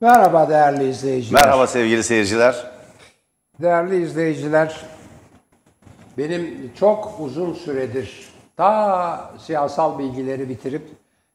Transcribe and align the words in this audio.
Merhaba 0.00 0.48
değerli 0.48 0.88
izleyiciler. 0.88 1.42
Merhaba 1.44 1.66
sevgili 1.66 2.02
seyirciler. 2.02 2.70
Değerli 3.60 4.02
izleyiciler, 4.02 4.80
benim 6.18 6.72
çok 6.78 7.20
uzun 7.20 7.54
süredir 7.54 8.28
ta 8.56 9.34
siyasal 9.38 9.98
bilgileri 9.98 10.48
bitirip 10.48 10.82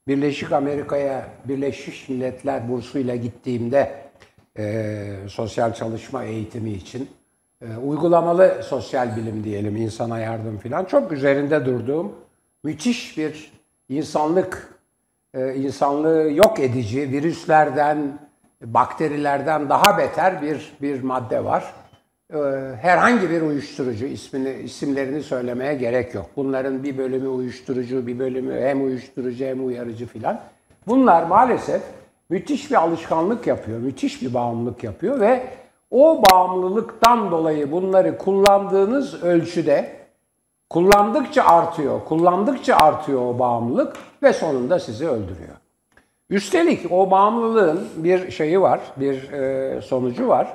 Birleşik 0.08 0.52
Amerika'ya 0.52 1.26
Birleşmiş 1.46 2.10
Milletler 2.10 2.70
bursuyla 2.70 3.16
gittiğimde 3.16 3.92
e, 4.58 5.06
sosyal 5.30 5.74
çalışma 5.74 6.24
eğitimi 6.24 6.72
için 6.72 7.10
e, 7.62 7.78
uygulamalı 7.78 8.64
sosyal 8.64 9.18
bilim 9.18 9.44
diyelim, 9.44 9.76
insana 9.76 10.20
yardım 10.20 10.58
filan 10.58 10.86
çok 10.86 11.12
üzerinde 11.12 11.66
durduğum 11.66 12.16
müthiş 12.64 13.18
bir 13.18 13.52
insanlık, 13.90 14.80
e, 15.34 15.56
insanlığı 15.56 16.32
yok 16.32 16.60
edici 16.60 17.12
virüslerden, 17.12 18.31
bakterilerden 18.62 19.70
daha 19.70 19.98
beter 19.98 20.42
bir 20.42 20.72
bir 20.82 21.04
madde 21.04 21.46
var. 21.46 21.74
Ee, 22.34 22.38
herhangi 22.82 23.30
bir 23.30 23.42
uyuşturucu 23.42 24.06
ismini 24.06 24.54
isimlerini 24.54 25.24
söylemeye 25.24 25.74
gerek 25.74 26.16
yok. 26.16 26.26
Bunların 26.36 26.84
bir 26.84 26.98
bölümü 26.98 27.28
uyuşturucu, 27.28 28.08
bir 28.08 28.20
bölümü 28.20 28.62
hem 28.62 28.86
uyuşturucu 28.86 29.46
hem 29.46 29.66
uyarıcı 29.66 30.06
filan. 30.06 30.40
Bunlar 30.88 31.24
maalesef 31.24 31.82
müthiş 32.30 32.72
bir 32.72 32.76
alışkanlık 32.76 33.48
yapıyor, 33.48 33.80
müthiş 33.80 34.22
bir 34.22 34.34
bağımlılık 34.34 34.84
yapıyor 34.84 35.20
ve 35.20 35.44
o 35.92 36.24
bağımlılıktan 36.32 37.32
dolayı 37.32 37.72
bunları 37.72 38.18
kullandığınız 38.18 39.24
ölçüde 39.24 39.96
kullandıkça 40.70 41.44
artıyor, 41.44 42.06
kullandıkça 42.06 42.76
artıyor 42.76 43.22
o 43.22 43.40
bağımlılık 43.40 43.96
ve 44.24 44.34
sonunda 44.34 44.80
sizi 44.80 45.08
öldürüyor. 45.08 45.61
Üstelik 46.32 46.92
o 46.92 47.12
bağımlılığın 47.12 47.88
bir 47.96 48.32
şeyi 48.32 48.62
var, 48.62 48.80
bir 48.98 49.32
e, 49.32 49.82
sonucu 49.82 50.28
var. 50.28 50.48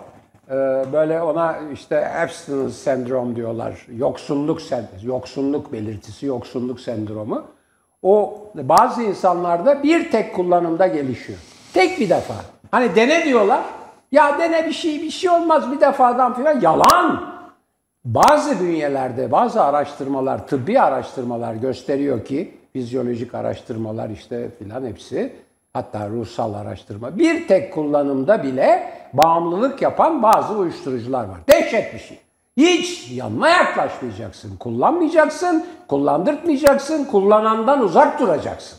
E, 0.50 0.54
böyle 0.92 1.22
ona 1.22 1.56
işte 1.72 2.09
abstinence 2.23 2.74
sendrom 2.74 3.37
diyorlar. 3.37 3.86
Yoksunluk 3.96 4.60
yoksunluk 5.02 5.73
belirtisi, 5.73 6.26
yoksunluk 6.26 6.80
sendromu. 6.80 7.45
O 8.02 8.38
bazı 8.54 9.02
insanlarda 9.02 9.82
bir 9.82 10.10
tek 10.10 10.34
kullanımda 10.34 10.86
gelişiyor. 10.86 11.38
Tek 11.73 12.01
bir 12.01 12.10
defa. 12.10 12.34
Hani 12.70 12.96
dene 12.96 13.24
diyorlar. 13.24 13.62
Ya 14.12 14.38
dene 14.38 14.66
bir 14.66 14.73
şey, 14.73 15.02
bir 15.02 15.10
şey 15.10 15.30
olmaz 15.30 15.73
bir 15.73 15.80
defadan 15.80 16.34
filan. 16.34 16.60
Yalan. 16.60 17.36
Bazı 18.04 18.60
bünyelerde, 18.60 19.32
bazı 19.32 19.64
araştırmalar, 19.64 20.46
tıbbi 20.46 20.80
araştırmalar 20.80 21.54
gösteriyor 21.54 22.24
ki, 22.24 22.54
fizyolojik 22.73 23.34
araştırmalar 23.34 24.10
işte 24.10 24.51
filan 24.58 24.86
hepsi, 24.86 25.32
hatta 25.77 26.09
ruhsal 26.09 26.55
araştırma, 26.55 27.19
bir 27.19 27.49
tek 27.49 27.74
kullanımda 27.74 28.43
bile 28.43 28.93
bağımlılık 29.13 29.82
yapan 29.82 30.23
bazı 30.23 30.55
uyuşturucular 30.55 31.24
var. 31.24 31.38
Dehşet 31.49 31.95
bir 31.95 31.99
şey. 31.99 32.19
Hiç 32.57 33.10
yanına 33.10 33.49
yaklaşmayacaksın, 33.49 34.57
kullanmayacaksın, 34.57 35.66
kullandırtmayacaksın, 35.88 37.04
kullanandan 37.04 37.80
uzak 37.80 38.21
duracaksın. 38.21 38.79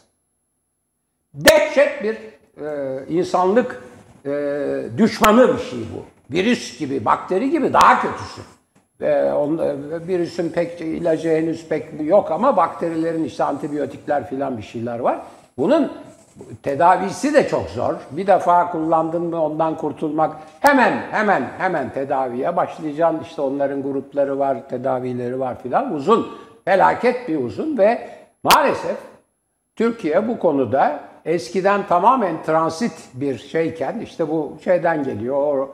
Dehşet 1.34 2.04
bir 2.04 2.18
e, 2.66 3.00
insanlık 3.10 3.84
e, 4.26 4.30
düşmanı 4.98 5.54
bir 5.54 5.62
şey 5.64 5.80
bu. 5.80 6.34
Virüs 6.34 6.80
gibi, 6.80 7.06
bakteri 7.06 7.50
gibi 7.50 7.74
daha 7.74 8.02
kötüsü. 8.02 8.42
E, 9.02 9.32
on, 9.32 9.58
e, 9.58 10.08
virüsün 10.08 10.50
pek 10.50 10.82
ilacı 10.82 11.30
henüz 11.30 11.68
pek 11.68 11.86
yok 12.02 12.32
ama 12.32 12.58
bakterilerin 12.58 13.24
işte 13.24 13.44
antibiyotikler 13.44 14.30
filan 14.30 14.58
bir 14.58 14.64
şeyler 14.64 15.00
var. 15.00 15.20
Bunun 15.58 15.92
tedavisi 16.64 17.34
de 17.34 17.48
çok 17.48 17.70
zor. 17.70 17.94
Bir 18.12 18.28
defa 18.28 18.72
kullandın 18.72 19.24
mı 19.24 19.44
ondan 19.44 19.78
kurtulmak 19.78 20.36
hemen 20.60 20.94
hemen 21.12 21.44
hemen 21.58 21.90
tedaviye 21.90 22.58
başlayacaksın. 22.58 23.20
İşte 23.24 23.42
onların 23.42 23.84
grupları 23.84 24.40
var, 24.40 24.58
tedavileri 24.70 25.40
var 25.40 25.62
filan. 25.64 25.94
Uzun, 25.94 26.28
felaket 26.66 27.30
bir 27.30 27.44
uzun 27.44 27.78
ve 27.78 28.10
maalesef 28.44 28.98
Türkiye 29.76 30.28
bu 30.28 30.40
konuda 30.40 31.00
eskiden 31.26 31.88
tamamen 31.88 32.44
transit 32.44 32.94
bir 33.14 33.38
şeyken 33.38 34.00
işte 34.00 34.30
bu 34.30 34.58
şeyden 34.64 35.04
geliyor, 35.04 35.68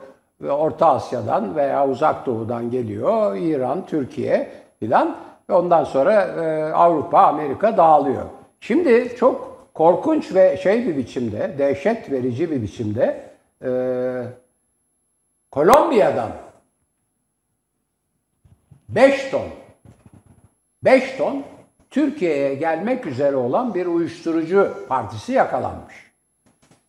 Orta 0.50 0.86
Asya'dan 0.86 1.56
veya 1.56 1.88
Uzak 1.88 2.26
Doğu'dan 2.26 2.70
geliyor, 2.70 3.36
İran, 3.36 3.86
Türkiye 3.86 4.50
filan 4.80 5.16
ve 5.50 5.54
ondan 5.54 5.84
sonra 5.84 6.22
e, 6.22 6.72
Avrupa, 6.72 7.18
Amerika 7.18 7.76
dağılıyor. 7.76 8.22
Şimdi 8.60 9.16
çok 9.16 9.53
korkunç 9.74 10.34
ve 10.34 10.56
şey 10.56 10.86
bir 10.86 10.96
biçimde, 10.96 11.54
dehşet 11.58 12.10
verici 12.10 12.50
bir 12.50 12.62
biçimde 12.62 13.30
e, 13.64 13.70
Kolombiya'dan 15.50 16.30
5 18.88 19.30
ton 19.30 19.46
5 20.84 21.16
ton 21.16 21.44
Türkiye'ye 21.90 22.54
gelmek 22.54 23.06
üzere 23.06 23.36
olan 23.36 23.74
bir 23.74 23.86
uyuşturucu 23.86 24.74
partisi 24.88 25.32
yakalanmış. 25.32 25.94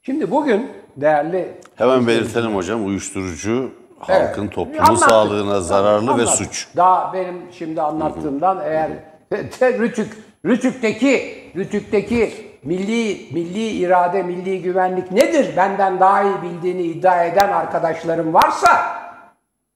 Şimdi 0.01 0.31
bugün 0.31 0.71
değerli... 0.97 1.51
Hemen 1.75 2.07
belirtelim 2.07 2.55
hocam 2.55 2.85
uyuşturucu 2.85 3.71
halkın 3.99 4.41
evet. 4.41 4.53
toplumun 4.53 4.79
Anlattık. 4.79 5.09
sağlığına 5.09 5.61
zararlı 5.61 6.11
Anlattık. 6.11 6.27
ve 6.27 6.45
suç. 6.45 6.67
Daha 6.75 7.13
benim 7.13 7.41
şimdi 7.51 7.81
anlattığımdan 7.81 8.61
eğer 8.65 8.91
Rütük, 9.79 10.13
Rütük'teki 10.45 11.35
Rütük'teki 11.55 12.44
milli 12.65 13.33
milli 13.33 13.69
irade, 13.69 14.23
milli 14.23 14.61
güvenlik 14.61 15.11
nedir? 15.11 15.57
Benden 15.57 15.99
daha 15.99 16.23
iyi 16.23 16.41
bildiğini 16.41 16.81
iddia 16.81 17.23
eden 17.23 17.49
arkadaşlarım 17.49 18.33
varsa 18.33 18.69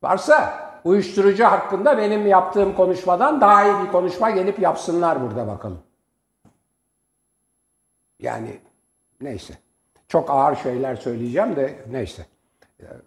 varsa 0.04 0.70
uyuşturucu 0.84 1.46
hakkında 1.46 1.98
benim 1.98 2.28
yaptığım 2.28 2.76
konuşmadan 2.76 3.42
daha 3.42 3.66
iyi 3.66 3.86
bir 3.86 3.92
konuşma 3.92 4.30
gelip 4.30 4.60
yapsınlar 4.60 5.22
burada 5.22 5.48
bakalım. 5.48 5.80
Yani 8.20 8.60
neyse. 9.22 9.54
Çok 10.08 10.30
ağır 10.30 10.56
şeyler 10.56 10.96
söyleyeceğim 10.96 11.56
de 11.56 11.76
neyse. 11.92 12.26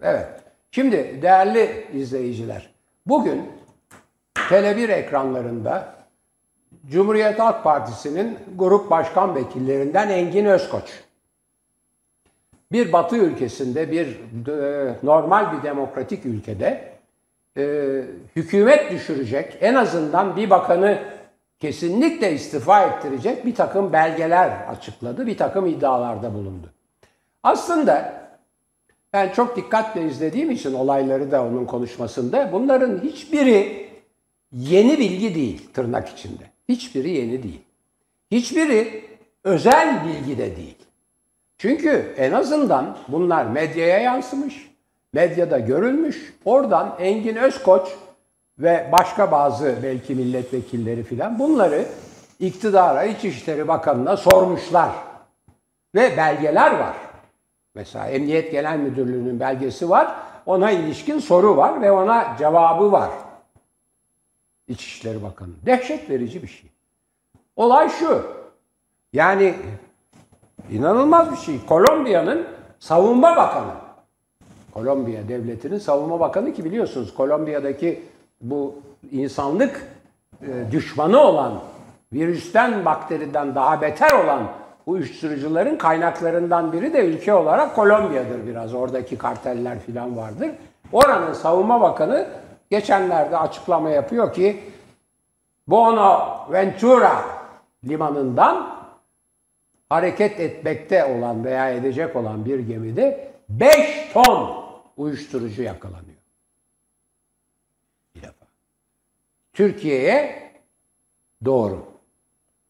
Evet. 0.03 0.29
Şimdi 0.71 1.23
değerli 1.23 1.87
izleyiciler, 1.93 2.75
bugün 3.07 3.53
Tele1 4.35 4.93
ekranlarında 4.93 5.95
Cumhuriyet 6.91 7.39
Halk 7.39 7.65
Partisi'nin 7.65 8.39
grup 8.57 8.91
başkan 8.91 9.35
vekillerinden 9.35 10.09
Engin 10.09 10.45
Özkoç. 10.45 11.03
Bir 12.73 12.93
batı 12.93 13.17
ülkesinde, 13.17 13.91
bir 13.91 14.07
e, 14.49 14.95
normal 15.03 15.53
bir 15.53 15.63
demokratik 15.63 16.27
ülkede 16.27 16.93
e, 17.57 17.63
hükümet 18.37 18.91
düşürecek, 18.91 19.59
en 19.61 19.75
azından 19.75 20.37
bir 20.37 20.51
bakanı 20.51 20.99
kesinlikle 21.61 22.33
istifa 22.33 22.83
ettirecek 22.83 23.47
bir 23.47 23.55
takım 23.55 23.93
belgeler 23.93 24.51
açıkladı, 24.69 25.27
bir 25.27 25.37
takım 25.37 25.67
iddialarda 25.67 26.35
bulundu. 26.35 26.71
Aslında 27.43 28.23
ben 29.13 29.33
çok 29.33 29.57
dikkatle 29.57 30.07
izlediğim 30.07 30.51
için 30.51 30.75
olayları 30.75 31.31
da 31.31 31.45
onun 31.45 31.65
konuşmasında 31.65 32.51
bunların 32.53 32.99
hiçbiri 32.99 33.89
yeni 34.53 34.99
bilgi 34.99 35.35
değil 35.35 35.73
tırnak 35.75 36.09
içinde. 36.09 36.43
Hiçbiri 36.73 37.11
yeni 37.11 37.43
değil. 37.43 37.61
Hiçbiri 38.31 39.05
özel 39.45 40.05
bilgi 40.07 40.39
de 40.39 40.57
değil. 40.57 40.79
Çünkü 41.59 42.15
en 42.17 42.33
azından 42.33 42.97
bunlar 43.09 43.45
medyaya 43.45 43.99
yansımış, 43.99 44.71
medyada 45.13 45.59
görülmüş. 45.59 46.35
Oradan 46.45 46.97
Engin 47.01 47.37
Özkoç 47.37 47.89
ve 48.59 48.89
başka 48.93 49.33
bazı 49.33 49.77
belki 49.83 50.15
milletvekilleri 50.15 51.03
filan 51.03 51.39
bunları 51.39 51.85
iktidara, 52.41 53.05
İçişleri 53.05 53.69
Bakanı'na 53.69 54.17
sormuşlar. 54.17 54.91
Ve 55.95 56.17
belgeler 56.17 56.79
var. 56.79 56.97
Mesela 57.75 58.07
Emniyet 58.07 58.53
Genel 58.53 58.79
Müdürlüğü'nün 58.79 59.41
belgesi 59.41 59.91
var. 59.91 60.15
Ona 60.47 60.71
ilişkin 60.71 61.19
soru 61.19 61.57
var 61.57 61.83
ve 61.83 61.93
ona 61.93 62.37
cevabı 62.39 62.93
var. 62.93 63.11
İçişleri 64.73 65.23
Bakanı. 65.23 65.51
Dehşet 65.67 66.11
verici 66.11 66.43
bir 66.43 66.49
şey. 66.49 66.71
Olay 67.57 67.89
şu. 67.89 68.23
Yani 69.13 69.55
inanılmaz 70.71 71.33
bir 71.33 71.37
şey. 71.37 71.67
Kolombiya'nın 71.67 72.47
savunma 72.79 73.37
bakanı. 73.37 73.73
Kolombiya 74.75 75.29
devletinin 75.29 75.79
savunma 75.79 76.21
bakanı 76.21 76.53
ki 76.53 76.65
biliyorsunuz 76.65 77.15
Kolombiya'daki 77.15 78.03
bu 78.41 78.75
insanlık 79.11 79.87
e, 80.43 80.73
düşmanı 80.73 81.21
olan, 81.21 81.53
virüsten, 82.13 82.85
bakteriden 82.85 83.55
daha 83.55 83.81
beter 83.81 84.25
olan 84.25 84.43
bu 84.87 84.91
uyuşturucuların 84.91 85.77
kaynaklarından 85.77 86.73
biri 86.73 86.93
de 86.93 87.07
ülke 87.07 87.35
olarak 87.35 87.77
Kolombiya'dır 87.77 88.47
biraz. 88.47 88.75
Oradaki 88.75 89.19
karteller 89.19 89.79
falan 89.79 90.17
vardır. 90.17 90.51
Oranın 90.93 91.33
savunma 91.33 91.81
bakanı 91.81 92.27
geçenlerde 92.73 93.39
açıklama 93.39 93.91
yapıyor 93.91 94.33
ki 94.33 94.63
Bonaventura 95.69 97.25
limanından 97.85 98.87
hareket 99.89 100.41
etmekte 100.41 101.05
olan 101.05 101.45
veya 101.45 101.71
edecek 101.71 102.17
olan 102.17 102.45
bir 102.45 102.59
gemide 102.59 103.33
5 103.49 104.13
ton 104.13 104.65
uyuşturucu 104.97 105.63
yakalanıyor. 105.63 106.23
Bir 108.15 108.23
defa. 108.23 108.47
Türkiye'ye 109.53 110.51
doğru. 111.45 111.85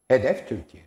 Hedef 0.09 0.49
Türkiye. 0.49 0.83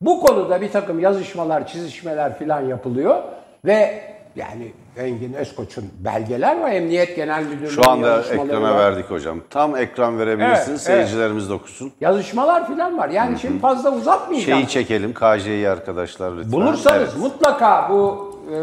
Bu 0.00 0.20
konuda 0.20 0.60
bir 0.60 0.70
takım 0.72 1.00
yazışmalar, 1.00 1.66
çizişmeler 1.66 2.38
filan 2.38 2.60
yapılıyor 2.60 3.22
ve 3.64 4.04
yani 4.36 4.72
Engin 4.96 5.32
Özkoç'un 5.32 5.84
belgeler 6.04 6.60
var. 6.60 6.70
Emniyet 6.72 7.16
Genel 7.16 7.42
Müdürlüğü'nün 7.44 7.68
Şu 7.70 7.90
anda 7.90 8.22
ekrana 8.22 8.62
var. 8.74 8.78
verdik 8.78 9.10
hocam. 9.10 9.40
Tam 9.50 9.76
ekran 9.76 10.18
verebilirsiniz. 10.18 10.68
Evet, 10.68 10.80
Seyircilerimiz 10.80 11.48
de 11.48 11.52
okusun. 11.52 11.92
Yazışmalar 12.00 12.66
filan 12.66 12.98
var. 12.98 13.08
Yani 13.08 13.38
şimdi 13.38 13.58
fazla 13.58 13.94
uzatmayacağım. 13.96 14.58
Şeyi 14.58 14.68
çekelim. 14.68 15.14
KJ'yi 15.14 15.68
arkadaşlar 15.68 16.36
lütfen. 16.36 16.52
Bulursanız 16.52 16.98
Evet. 17.12 17.22
mutlaka 17.22 17.88
bu 17.90 18.34
e, 18.54 18.58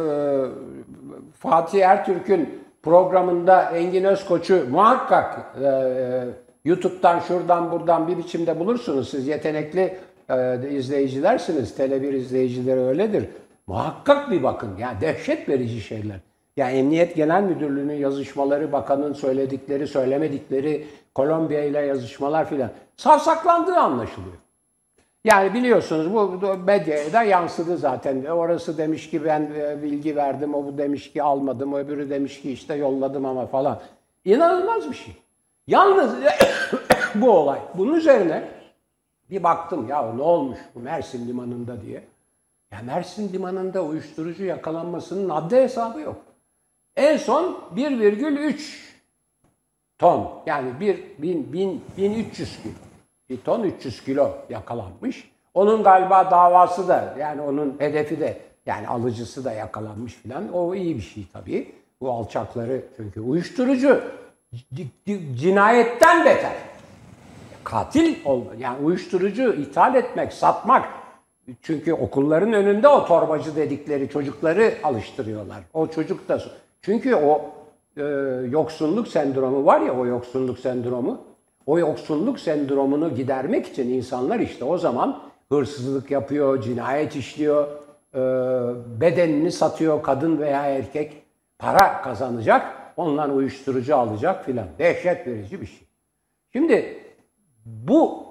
Fatih 1.39 1.81
Ertürk'ün 1.81 2.49
programında 2.83 3.61
Engin 3.61 4.03
Özkoç'u 4.03 4.65
muhakkak 4.71 5.45
e, 5.61 5.65
e, 5.65 6.23
YouTube'dan 6.65 7.19
şuradan 7.19 7.71
buradan 7.71 8.07
bir 8.07 8.17
biçimde 8.17 8.59
bulursunuz. 8.59 9.09
Siz 9.09 9.27
yetenekli 9.27 9.97
e, 10.29 10.69
izleyicilersiniz. 10.69 11.77
Tele1 11.77 12.15
izleyicileri 12.15 12.79
öyledir. 12.79 13.25
Muhakkak 13.67 14.31
bir 14.31 14.43
bakın. 14.43 14.77
Yani 14.77 15.01
dehşet 15.01 15.49
verici 15.49 15.81
şeyler. 15.81 16.19
Yani 16.57 16.77
Emniyet 16.77 17.15
Genel 17.15 17.43
Müdürlüğü'nün 17.43 17.93
yazışmaları, 17.93 18.71
bakanın 18.71 19.13
söyledikleri, 19.13 19.87
söylemedikleri, 19.87 20.87
Kolombiya 21.15 21.63
ile 21.63 21.79
yazışmalar 21.79 22.49
filan 22.49 22.69
savsaklandığı 22.97 23.75
anlaşılıyor. 23.75 24.35
Yani 25.23 25.53
biliyorsunuz 25.53 26.13
bu 26.13 26.41
medyaya 26.65 27.13
da 27.13 27.23
yansıdı 27.23 27.77
zaten. 27.77 28.25
Orası 28.25 28.77
demiş 28.77 29.09
ki 29.09 29.25
ben 29.25 29.51
e, 29.55 29.83
bilgi 29.83 30.15
verdim, 30.15 30.55
o 30.55 30.65
bu 30.65 30.77
demiş 30.77 31.11
ki 31.11 31.23
almadım, 31.23 31.73
öbürü 31.73 32.09
demiş 32.09 32.41
ki 32.41 32.51
işte 32.51 32.75
yolladım 32.75 33.25
ama 33.25 33.45
falan. 33.45 33.79
İnanılmaz 34.25 34.89
bir 34.89 34.95
şey. 34.95 35.13
Yalnız 35.67 36.15
bu 37.15 37.31
olay. 37.31 37.59
Bunun 37.73 37.93
üzerine 37.93 38.43
bir 39.29 39.43
baktım 39.43 39.87
ya 39.89 40.13
ne 40.13 40.21
olmuş 40.21 40.59
bu 40.75 40.79
Mersin 40.79 41.27
Limanı'nda 41.27 41.81
diye. 41.81 42.03
Ya 42.71 42.81
Mersin 42.81 43.33
Limanı'nda 43.33 43.81
uyuşturucu 43.81 44.45
yakalanmasının 44.45 45.29
adli 45.29 45.55
hesabı 45.55 45.99
yok. 45.99 46.17
En 46.95 47.17
son 47.17 47.59
1,3 47.75 48.55
ton 49.97 50.43
yani 50.45 50.79
bir, 50.79 51.03
bin, 51.17 51.53
bin, 51.53 51.83
1300 51.97 52.61
kilo. 52.63 52.73
Bir 53.29 53.37
ton 53.37 53.63
300 53.63 54.03
kilo 54.03 54.37
yakalanmış. 54.49 55.31
Onun 55.53 55.83
galiba 55.83 56.31
davası 56.31 56.87
da 56.87 57.15
yani 57.19 57.41
onun 57.41 57.75
hedefi 57.79 58.19
de 58.19 58.41
yani 58.65 58.87
alıcısı 58.87 59.45
da 59.45 59.51
yakalanmış 59.53 60.13
filan. 60.13 60.53
O 60.53 60.75
iyi 60.75 60.95
bir 60.95 61.01
şey 61.01 61.25
tabii. 61.33 61.75
Bu 62.01 62.11
alçakları 62.11 62.85
çünkü 62.97 63.19
uyuşturucu 63.19 64.03
cinayetten 65.35 66.25
beter. 66.25 66.53
Katil 67.63 68.25
olma. 68.25 68.51
Yani 68.59 68.85
uyuşturucu 68.85 69.53
ithal 69.53 69.95
etmek, 69.95 70.33
satmak. 70.33 71.04
Çünkü 71.61 71.93
okulların 71.93 72.53
önünde 72.53 72.87
o 72.87 73.05
torbacı 73.05 73.55
dedikleri 73.55 74.09
çocukları 74.09 74.73
alıştırıyorlar. 74.83 75.63
O 75.73 75.87
çocuk 75.87 76.29
da 76.29 76.41
çünkü 76.81 77.15
o 77.15 77.41
e, 77.97 78.03
yoksulluk 78.49 79.07
sendromu 79.07 79.65
var 79.65 79.81
ya 79.81 79.99
o 79.99 80.05
yoksulluk 80.05 80.59
sendromu. 80.59 81.21
O 81.65 81.79
yoksulluk 81.79 82.39
sendromunu 82.39 83.15
gidermek 83.15 83.67
için 83.67 83.89
insanlar 83.89 84.39
işte 84.39 84.65
o 84.65 84.77
zaman 84.77 85.21
hırsızlık 85.49 86.11
yapıyor, 86.11 86.61
cinayet 86.61 87.15
işliyor, 87.15 87.67
e, 88.13 88.19
bedenini 89.01 89.51
satıyor 89.51 90.03
kadın 90.03 90.39
veya 90.39 90.65
erkek 90.65 91.23
para 91.59 92.01
kazanacak, 92.01 92.75
ondan 92.97 93.35
uyuşturucu 93.35 93.95
alacak 93.95 94.45
filan. 94.45 94.67
Dehşet 94.79 95.27
verici 95.27 95.61
bir 95.61 95.65
şey. 95.65 95.87
Şimdi 96.53 96.97
bu 97.65 98.24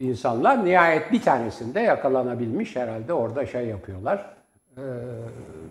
insanlar 0.00 0.64
nihayet 0.64 1.12
bir 1.12 1.22
tanesinde 1.22 1.80
yakalanabilmiş 1.80 2.76
herhalde 2.76 3.12
orada 3.12 3.46
şey 3.46 3.66
yapıyorlar. 3.66 4.26
E, 4.76 4.82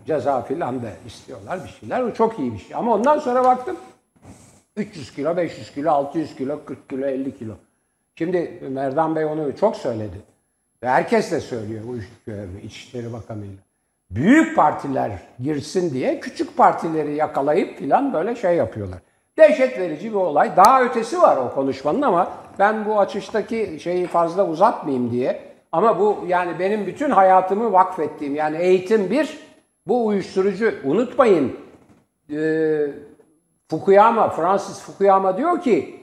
ceza 0.05 0.41
filan 0.41 0.83
da 0.83 0.87
istiyorlar 1.07 1.63
bir 1.63 1.69
şeyler. 1.69 2.01
O 2.01 2.13
çok 2.13 2.39
iyi 2.39 2.53
bir 2.53 2.57
şey. 2.57 2.75
Ama 2.75 2.93
ondan 2.93 3.19
sonra 3.19 3.43
baktım 3.43 3.77
300 4.75 5.11
kilo, 5.15 5.37
500 5.37 5.71
kilo, 5.71 5.91
600 5.91 6.35
kilo, 6.35 6.65
40 6.65 6.89
kilo, 6.89 7.05
50 7.05 7.37
kilo. 7.37 7.53
Şimdi 8.15 8.63
Merdan 8.69 9.15
Bey 9.15 9.25
onu 9.25 9.55
çok 9.55 9.75
söyledi. 9.75 10.21
Ve 10.83 10.89
herkes 10.89 11.31
de 11.31 11.39
söylüyor 11.39 11.83
bu 11.87 11.97
işleri 11.97 12.65
İçişleri 12.65 13.13
Bakanı'yla. 13.13 13.57
Büyük 14.11 14.55
partiler 14.55 15.11
girsin 15.39 15.93
diye 15.93 16.19
küçük 16.19 16.57
partileri 16.57 17.15
yakalayıp 17.15 17.77
filan 17.77 18.13
böyle 18.13 18.35
şey 18.35 18.55
yapıyorlar. 18.55 18.99
Dehşet 19.39 19.79
verici 19.79 20.09
bir 20.09 20.15
olay. 20.15 20.55
Daha 20.55 20.83
ötesi 20.83 21.21
var 21.21 21.37
o 21.37 21.53
konuşmanın 21.53 22.01
ama 22.01 22.31
ben 22.59 22.85
bu 22.85 22.99
açıştaki 22.99 23.79
şeyi 23.83 24.07
fazla 24.07 24.47
uzatmayayım 24.47 25.11
diye. 25.11 25.41
Ama 25.71 25.99
bu 25.99 26.25
yani 26.27 26.59
benim 26.59 26.85
bütün 26.85 27.09
hayatımı 27.09 27.71
vakfettiğim 27.73 28.35
yani 28.35 28.57
eğitim 28.57 29.09
bir, 29.09 29.39
bu 29.87 30.05
uyuşturucu 30.05 30.73
unutmayın. 30.83 31.55
Ee, 32.33 32.87
Fukuyama, 33.67 34.29
Francis 34.29 34.81
Fukuyama 34.81 35.37
diyor 35.37 35.61
ki 35.61 35.99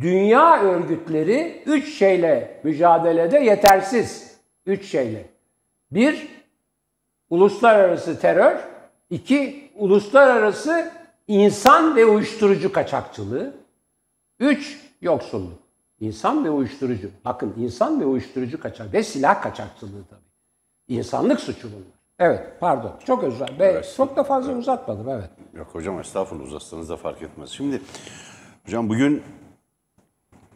dünya 0.00 0.60
örgütleri 0.60 1.62
üç 1.66 1.98
şeyle 1.98 2.60
mücadelede 2.62 3.38
yetersiz. 3.38 4.36
Üç 4.66 4.86
şeyle. 4.86 5.24
Bir, 5.90 6.28
uluslararası 7.30 8.20
terör. 8.20 8.56
iki 9.10 9.70
uluslararası 9.76 10.90
insan 11.28 11.96
ve 11.96 12.04
uyuşturucu 12.04 12.72
kaçakçılığı. 12.72 13.54
Üç, 14.40 14.80
yoksulluk. 15.02 15.58
İnsan 16.00 16.44
ve 16.44 16.50
uyuşturucu. 16.50 17.10
Bakın 17.24 17.54
insan 17.58 18.00
ve 18.00 18.04
uyuşturucu 18.04 18.60
kaçak 18.60 18.92
ve 18.92 19.02
silah 19.02 19.42
kaçakçılığı 19.42 20.04
tabii. 20.10 20.20
İnsanlık 20.88 21.40
suçu 21.40 21.68
bunlar. 21.72 21.96
Evet, 22.18 22.46
pardon. 22.60 22.92
Çok 23.06 23.24
özür 23.24 23.46
dilerim. 23.46 23.82
Çok 23.96 24.16
da 24.16 24.24
fazla 24.24 24.52
uzatmadım, 24.52 25.08
evet. 25.08 25.30
Yok 25.54 25.66
hocam 25.72 26.00
estağfurullah 26.00 26.46
uzatsanız 26.46 26.88
da 26.88 26.96
fark 26.96 27.22
etmez. 27.22 27.50
Şimdi 27.50 27.82
hocam 28.66 28.88
bugün 28.88 29.22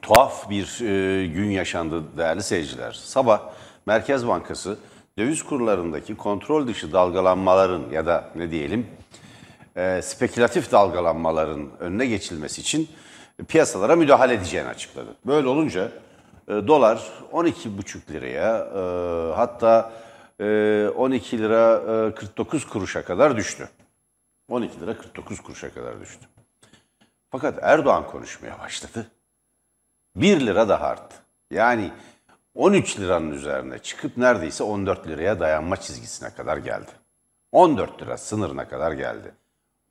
tuhaf 0.02 0.50
bir 0.50 0.80
e, 0.80 1.26
gün 1.26 1.50
yaşandı 1.50 2.02
değerli 2.16 2.42
seyirciler. 2.42 2.92
Sabah 2.92 3.40
Merkez 3.86 4.28
Bankası 4.28 4.78
döviz 5.18 5.42
kurlarındaki 5.42 6.16
kontrol 6.16 6.66
dışı 6.66 6.92
dalgalanmaların 6.92 7.82
ya 7.92 8.06
da 8.06 8.30
ne 8.36 8.50
diyelim 8.50 8.86
e, 9.76 10.02
spekülatif 10.02 10.72
dalgalanmaların 10.72 11.70
önüne 11.80 12.06
geçilmesi 12.06 12.60
için 12.60 12.88
piyasalara 13.48 13.96
müdahale 13.96 14.34
edeceğini 14.34 14.68
açıkladı. 14.68 15.16
Böyle 15.26 15.48
olunca 15.48 15.92
e, 16.48 16.52
dolar 16.52 17.08
12,5 17.32 18.12
liraya 18.12 18.56
e, 18.56 19.34
hatta 19.34 19.92
e, 20.40 20.88
12 20.96 21.38
lira 21.38 21.82
e, 22.08 22.14
49 22.14 22.66
kuruşa 22.66 23.04
kadar 23.04 23.36
düştü. 23.36 23.68
12 24.50 24.80
lira 24.80 24.98
49 24.98 25.40
kuruşa 25.40 25.74
kadar 25.74 26.00
düştü. 26.00 26.26
Fakat 27.30 27.58
Erdoğan 27.62 28.06
konuşmaya 28.06 28.58
başladı. 28.58 29.06
1 30.16 30.40
lira 30.40 30.68
daha 30.68 30.86
arttı. 30.86 31.16
Yani 31.50 31.90
13 32.54 33.00
liranın 33.00 33.30
üzerine 33.30 33.78
çıkıp 33.78 34.16
neredeyse 34.16 34.64
14 34.64 35.08
liraya 35.08 35.40
dayanma 35.40 35.76
çizgisine 35.76 36.30
kadar 36.34 36.56
geldi. 36.56 36.90
14 37.52 38.02
lira 38.02 38.18
sınırına 38.18 38.68
kadar 38.68 38.92
geldi. 38.92 39.32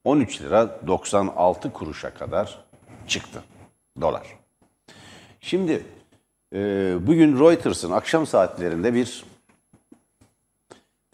13 0.03 0.41
lira 0.41 0.79
96 0.87 1.73
kuruşa 1.73 2.13
kadar 2.13 2.65
çıktı 3.07 3.43
dolar. 4.01 4.39
Şimdi 5.41 5.83
e, 6.53 6.57
bugün 7.07 7.39
Reuters'ın 7.39 7.91
akşam 7.91 8.27
saatlerinde 8.27 8.93
bir 8.93 9.23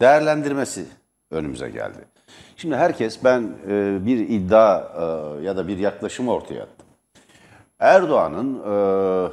değerlendirmesi 0.00 0.84
önümüze 1.30 1.70
geldi. 1.70 1.98
Şimdi 2.56 2.76
herkes 2.76 3.24
ben 3.24 3.52
e, 3.68 4.06
bir 4.06 4.18
iddia 4.18 4.78
e, 4.78 5.44
ya 5.44 5.56
da 5.56 5.68
bir 5.68 5.78
yaklaşım 5.78 6.28
ortaya 6.28 6.62
attım. 6.62 6.86
Erdoğan'ın 7.78 8.54
e, 8.54 9.30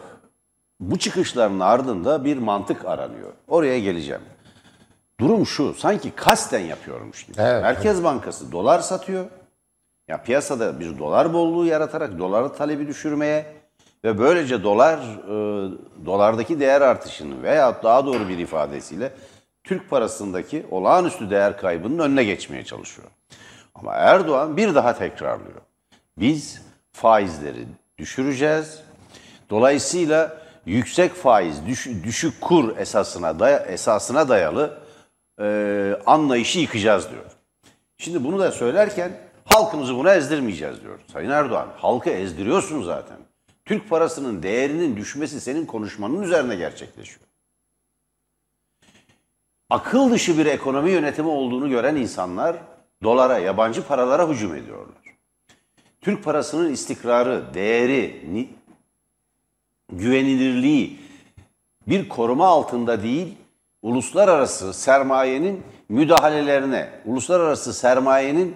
bu 0.79 0.99
çıkışlarının 0.99 1.59
ardında 1.59 2.25
bir 2.25 2.37
mantık 2.37 2.85
aranıyor. 2.85 3.33
Oraya 3.47 3.79
geleceğim. 3.79 4.21
Durum 5.19 5.45
şu, 5.45 5.73
sanki 5.73 6.11
kasten 6.11 6.59
yapıyormuş 6.59 7.23
gibi. 7.23 7.35
Evet, 7.41 7.63
Merkez 7.63 8.03
Bankası 8.03 8.51
dolar 8.51 8.79
satıyor. 8.79 9.25
Ya 10.07 10.23
piyasada 10.23 10.79
bir 10.79 10.97
dolar 10.99 11.33
bolluğu 11.33 11.65
yaratarak 11.65 12.19
doları 12.19 12.53
talebi 12.53 12.87
düşürmeye 12.87 13.45
ve 14.03 14.19
böylece 14.19 14.63
dolar 14.63 14.97
e, 14.97 15.31
dolardaki 16.05 16.59
değer 16.59 16.81
artışını 16.81 17.43
veya 17.43 17.83
daha 17.83 18.05
doğru 18.05 18.29
bir 18.29 18.37
ifadesiyle 18.37 19.11
Türk 19.63 19.89
parasındaki 19.89 20.65
olağanüstü 20.71 21.29
değer 21.29 21.57
kaybının 21.57 21.99
önüne 21.99 22.23
geçmeye 22.23 22.65
çalışıyor. 22.65 23.07
Ama 23.75 23.93
Erdoğan 23.93 24.57
bir 24.57 24.75
daha 24.75 24.97
tekrarlıyor. 24.97 25.61
Biz 26.17 26.61
faizleri 26.91 27.65
düşüreceğiz. 27.97 28.79
Dolayısıyla 29.49 30.37
yüksek 30.65 31.13
faiz, 31.13 31.65
düş- 31.67 32.03
düşük 32.03 32.41
kur 32.41 32.77
esasına 32.77 33.39
daya- 33.39 33.65
esasına 33.65 34.29
dayalı 34.29 34.77
e, 35.39 35.97
anlayışı 36.05 36.59
yıkacağız 36.59 37.09
diyor. 37.11 37.23
Şimdi 37.97 38.23
bunu 38.23 38.39
da 38.39 38.51
söylerken 38.51 39.11
halkımızı 39.45 39.95
buna 39.97 40.15
ezdirmeyeceğiz 40.15 40.81
diyor. 40.81 40.99
Sayın 41.13 41.29
Erdoğan, 41.29 41.67
halkı 41.77 42.09
ezdiriyorsun 42.09 42.83
zaten. 42.83 43.17
Türk 43.65 43.89
parasının 43.89 44.43
değerinin 44.43 44.97
düşmesi 44.97 45.41
senin 45.41 45.65
konuşmanın 45.65 46.21
üzerine 46.21 46.55
gerçekleşiyor. 46.55 47.19
Akıl 49.69 50.11
dışı 50.11 50.37
bir 50.37 50.45
ekonomi 50.45 50.91
yönetimi 50.91 51.29
olduğunu 51.29 51.69
gören 51.69 51.95
insanlar 51.95 52.57
dolara, 53.03 53.37
yabancı 53.37 53.87
paralara 53.87 54.29
hücum 54.29 54.55
ediyorlar. 54.55 54.95
Türk 56.01 56.23
parasının 56.23 56.71
istikrarı, 56.73 57.53
değeri, 57.53 58.25
ni- 58.33 58.49
güvenilirliği 59.91 60.99
bir 61.87 62.09
koruma 62.09 62.47
altında 62.47 63.03
değil, 63.03 63.33
uluslararası 63.81 64.73
sermayenin 64.73 65.63
müdahalelerine, 65.89 66.89
uluslararası 67.05 67.73
sermayenin 67.73 68.55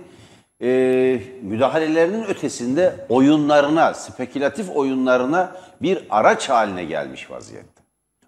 e, 0.62 1.22
müdahalelerinin 1.42 2.24
ötesinde 2.24 3.06
oyunlarına, 3.10 3.94
spekülatif 3.94 4.70
oyunlarına 4.70 5.56
bir 5.82 6.06
araç 6.10 6.50
haline 6.50 6.86
gelmiş 6.86 7.32
vaziyette. 7.32 7.82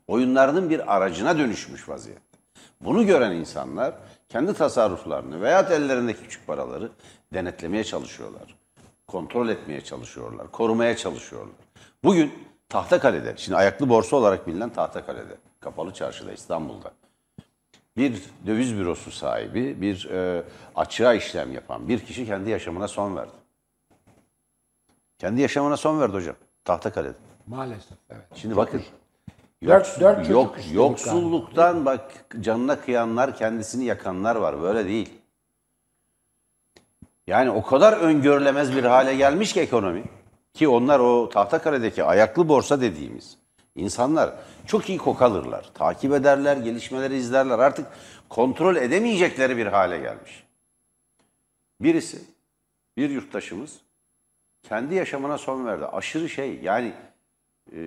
Oyunlarının 0.07 0.69
bir 0.69 0.95
aracına 0.95 1.37
dönüşmüş 1.37 1.89
vaziyette. 1.89 2.37
Bunu 2.81 3.05
gören 3.05 3.31
insanlar 3.31 3.93
kendi 4.29 4.53
tasarruflarını 4.53 5.41
veya 5.41 5.59
ellerindeki 5.59 6.21
küçük 6.23 6.47
paraları 6.47 6.89
denetlemeye 7.33 7.83
çalışıyorlar. 7.83 8.55
Kontrol 9.07 9.49
etmeye 9.49 9.81
çalışıyorlar, 9.81 10.51
korumaya 10.51 10.97
çalışıyorlar. 10.97 11.55
Bugün 12.03 12.33
Tahtakale'de, 12.69 13.33
şimdi 13.37 13.57
ayaklı 13.57 13.89
borsa 13.89 14.15
olarak 14.15 14.47
bilinen 14.47 14.69
Tahtakale'de, 14.69 15.37
Kapalı 15.59 15.93
Çarşı'da 15.93 16.33
İstanbul'da 16.33 16.91
bir 17.99 18.21
döviz 18.47 18.77
bürosu 18.77 19.11
sahibi, 19.11 19.81
bir 19.81 20.09
e, 20.09 20.43
açığa 20.75 21.13
işlem 21.13 21.51
yapan 21.53 21.87
bir 21.87 21.99
kişi 21.99 22.25
kendi 22.25 22.49
yaşamına 22.49 22.87
son 22.87 23.15
verdi. 23.15 23.31
Kendi 25.17 25.41
yaşamına 25.41 25.77
son 25.77 25.99
verdi 25.99 26.13
hocam. 26.13 26.35
Tahtakale'de. 26.65 27.13
Maalesef 27.47 27.97
evet. 28.09 28.25
Şimdi 28.35 28.55
bakın. 28.55 28.81
Dört- 29.63 29.87
yoks- 29.87 29.99
dört 29.99 30.17
çocuk 30.17 30.31
yok, 30.31 30.55
yoksulluktan 30.73 31.85
bak 31.85 32.11
canına 32.39 32.81
kıyanlar, 32.81 33.37
kendisini 33.37 33.85
yakanlar 33.85 34.35
var. 34.35 34.61
Böyle 34.61 34.85
değil. 34.85 35.13
Yani 37.27 37.51
o 37.51 37.63
kadar 37.63 37.93
öngörülemez 37.93 38.75
bir 38.75 38.83
hale 38.83 39.15
gelmiş 39.15 39.53
ki 39.53 39.59
ekonomi. 39.61 40.03
Ki 40.53 40.67
onlar 40.67 40.99
o 40.99 41.29
Tahtakale'deki 41.29 42.03
ayaklı 42.03 42.49
borsa 42.49 42.81
dediğimiz 42.81 43.37
insanlar 43.75 44.33
çok 44.67 44.89
iyi 44.89 44.97
kokalırlar. 44.97 45.69
Takip 45.73 46.13
ederler, 46.13 46.57
gelişmeleri 46.57 47.15
izlerler. 47.15 47.59
Artık 47.59 47.87
kontrol 48.29 48.75
edemeyecekleri 48.75 49.57
bir 49.57 49.65
hale 49.65 49.97
gelmiş. 49.99 50.43
Birisi, 51.81 52.21
bir 52.97 53.09
yurttaşımız 53.09 53.79
kendi 54.63 54.95
yaşamına 54.95 55.37
son 55.37 55.65
verdi. 55.65 55.85
Aşırı 55.85 56.29
şey 56.29 56.59
yani 56.63 56.93
e, 57.71 57.77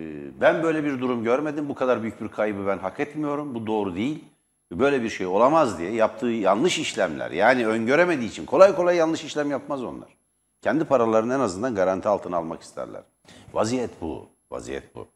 ben 0.40 0.62
böyle 0.62 0.84
bir 0.84 1.00
durum 1.00 1.24
görmedim. 1.24 1.68
Bu 1.68 1.74
kadar 1.74 2.02
büyük 2.02 2.20
bir 2.20 2.28
kaybı 2.28 2.66
ben 2.66 2.78
hak 2.78 3.00
etmiyorum. 3.00 3.54
Bu 3.54 3.66
doğru 3.66 3.94
değil. 3.94 4.24
Böyle 4.72 5.02
bir 5.02 5.10
şey 5.10 5.26
olamaz 5.26 5.78
diye 5.78 5.92
yaptığı 5.92 6.26
yanlış 6.26 6.78
işlemler. 6.78 7.30
Yani 7.30 7.66
öngöremediği 7.66 8.30
için 8.30 8.46
kolay 8.46 8.76
kolay 8.76 8.96
yanlış 8.96 9.24
işlem 9.24 9.50
yapmaz 9.50 9.84
onlar. 9.84 10.08
Kendi 10.62 10.84
paralarını 10.84 11.34
en 11.34 11.40
azından 11.40 11.74
garanti 11.74 12.08
altına 12.08 12.36
almak 12.36 12.62
isterler. 12.62 13.02
Vaziyet 13.52 13.90
bu. 14.00 14.28
Vaziyet 14.50 14.94
bu. 14.94 15.08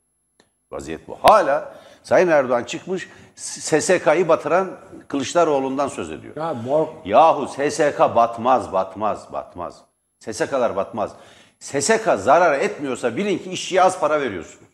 Vaziyet 0.71 1.09
bu. 1.09 1.19
Hala 1.23 1.75
Sayın 2.03 2.29
Erdoğan 2.29 2.65
çıkmış 2.65 3.09
SSK'yı 3.37 4.29
batıran 4.29 4.79
Kılıçdaroğlu'ndan 5.09 5.89
söz 5.89 6.11
ediyor. 6.11 6.37
Ya 6.37 6.55
mor 6.55 6.89
Yahu 7.05 7.49
SSK 7.49 7.99
batmaz, 7.99 8.73
batmaz, 8.73 9.33
batmaz. 9.33 9.83
SSK'lar 10.19 10.77
batmaz. 10.77 11.13
SSK 11.59 12.05
zarar 12.19 12.59
etmiyorsa 12.59 13.17
bilin 13.17 13.39
ki 13.39 13.51
işçiye 13.51 13.83
az 13.83 14.01
para 14.01 14.21
veriyorsunuz. 14.21 14.71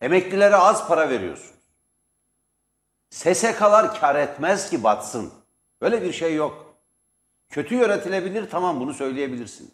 Emeklilere 0.00 0.56
az 0.56 0.88
para 0.88 1.10
veriyorsunuz. 1.10 1.54
SSK'lar 3.10 4.00
kar 4.00 4.14
etmez 4.14 4.70
ki 4.70 4.84
batsın. 4.84 5.32
Öyle 5.80 6.02
bir 6.02 6.12
şey 6.12 6.34
yok. 6.34 6.74
Kötü 7.48 7.74
yönetilebilir 7.74 8.50
tamam 8.50 8.80
bunu 8.80 8.94
söyleyebilirsiniz. 8.94 9.72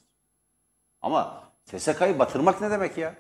Ama 1.03 1.43
SSK'yı 1.65 2.19
batırmak 2.19 2.61
ne 2.61 2.71
demek 2.71 2.99
ya? 2.99 3.15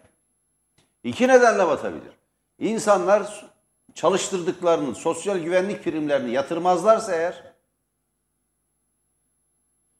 İki 1.06 1.28
nedenle 1.28 1.66
batabilir. 1.66 2.12
İnsanlar 2.58 3.50
çalıştırdıklarının 3.94 4.92
sosyal 4.92 5.38
güvenlik 5.38 5.84
primlerini 5.84 6.30
yatırmazlarsa 6.30 7.14
eğer 7.14 7.42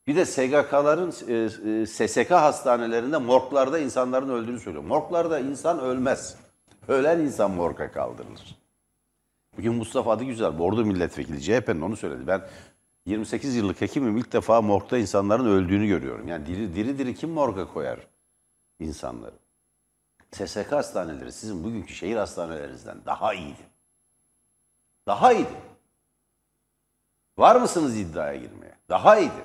bir 0.07 0.17
de 0.17 0.27
SGK'ların 0.27 1.15
e, 1.29 1.35
e, 1.83 1.87
SSK 1.87 2.31
hastanelerinde 2.31 3.19
morglarda 3.19 3.79
insanların 3.79 4.29
öldüğünü 4.29 4.61
söylüyor. 4.61 4.85
Morglarda 4.85 5.39
insan 5.39 5.81
ölmez. 5.81 6.37
Ölen 6.89 7.21
insan 7.21 7.51
morga 7.51 7.93
kaldırılır. 7.93 8.57
Bugün 9.57 9.75
Mustafa 9.75 10.13
adı 10.13 10.25
güzel. 10.25 10.59
Bordo 10.59 10.85
milletvekili 10.85 11.43
CHP'nin 11.43 11.81
onu 11.81 11.97
söyledi. 11.97 12.27
Ben 12.27 12.49
28 13.07 13.57
yıllık 13.57 13.81
hekimim 13.81 14.17
ilk 14.17 14.33
defa 14.33 14.61
morgda 14.61 14.99
insanların 14.99 15.47
öldüğünü 15.47 15.87
görüyorum. 15.87 16.29
Yani 16.29 16.47
diri 16.47 16.75
diri, 16.75 16.99
diri 16.99 17.15
kim 17.15 17.31
morga 17.31 17.67
koyar 17.67 17.99
insanları? 18.81 19.46
SSK 20.33 20.73
hastaneleri 20.73 21.33
sizin 21.33 21.65
bugünkü 21.65 21.95
şehir 21.95 22.17
hastanelerinizden 22.17 22.99
daha 23.07 23.35
iyiydi. 23.35 23.63
Daha 25.07 25.33
iyiydi. 25.33 25.55
Var 27.39 27.57
mısınız 27.57 27.97
iddiaya 27.97 28.37
girmeye? 28.37 28.75
Daha 28.89 29.19
iyiydi. 29.19 29.45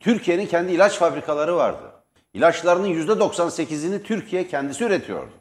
Türkiye'nin 0.00 0.46
kendi 0.46 0.72
ilaç 0.72 0.98
fabrikaları 0.98 1.56
vardı. 1.56 1.92
İlaçlarının 2.34 2.88
%98'ini 2.88 4.02
Türkiye 4.02 4.48
kendisi 4.48 4.84
üretiyordu. 4.84 5.32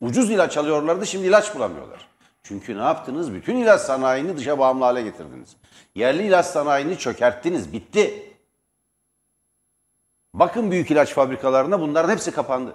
Ucuz 0.00 0.30
ilaç 0.30 0.56
alıyorlardı, 0.56 1.06
şimdi 1.06 1.26
ilaç 1.26 1.54
bulamıyorlar. 1.54 2.08
Çünkü 2.42 2.76
ne 2.76 2.82
yaptınız? 2.82 3.34
Bütün 3.34 3.56
ilaç 3.56 3.80
sanayini 3.80 4.36
dışa 4.36 4.58
bağımlı 4.58 4.84
hale 4.84 5.02
getirdiniz. 5.02 5.56
Yerli 5.94 6.26
ilaç 6.26 6.46
sanayini 6.46 6.98
çökerttiniz, 6.98 7.72
bitti. 7.72 8.36
Bakın 10.34 10.70
büyük 10.70 10.90
ilaç 10.90 11.12
fabrikalarına 11.12 11.80
bunların 11.80 12.12
hepsi 12.12 12.30
kapandı. 12.30 12.74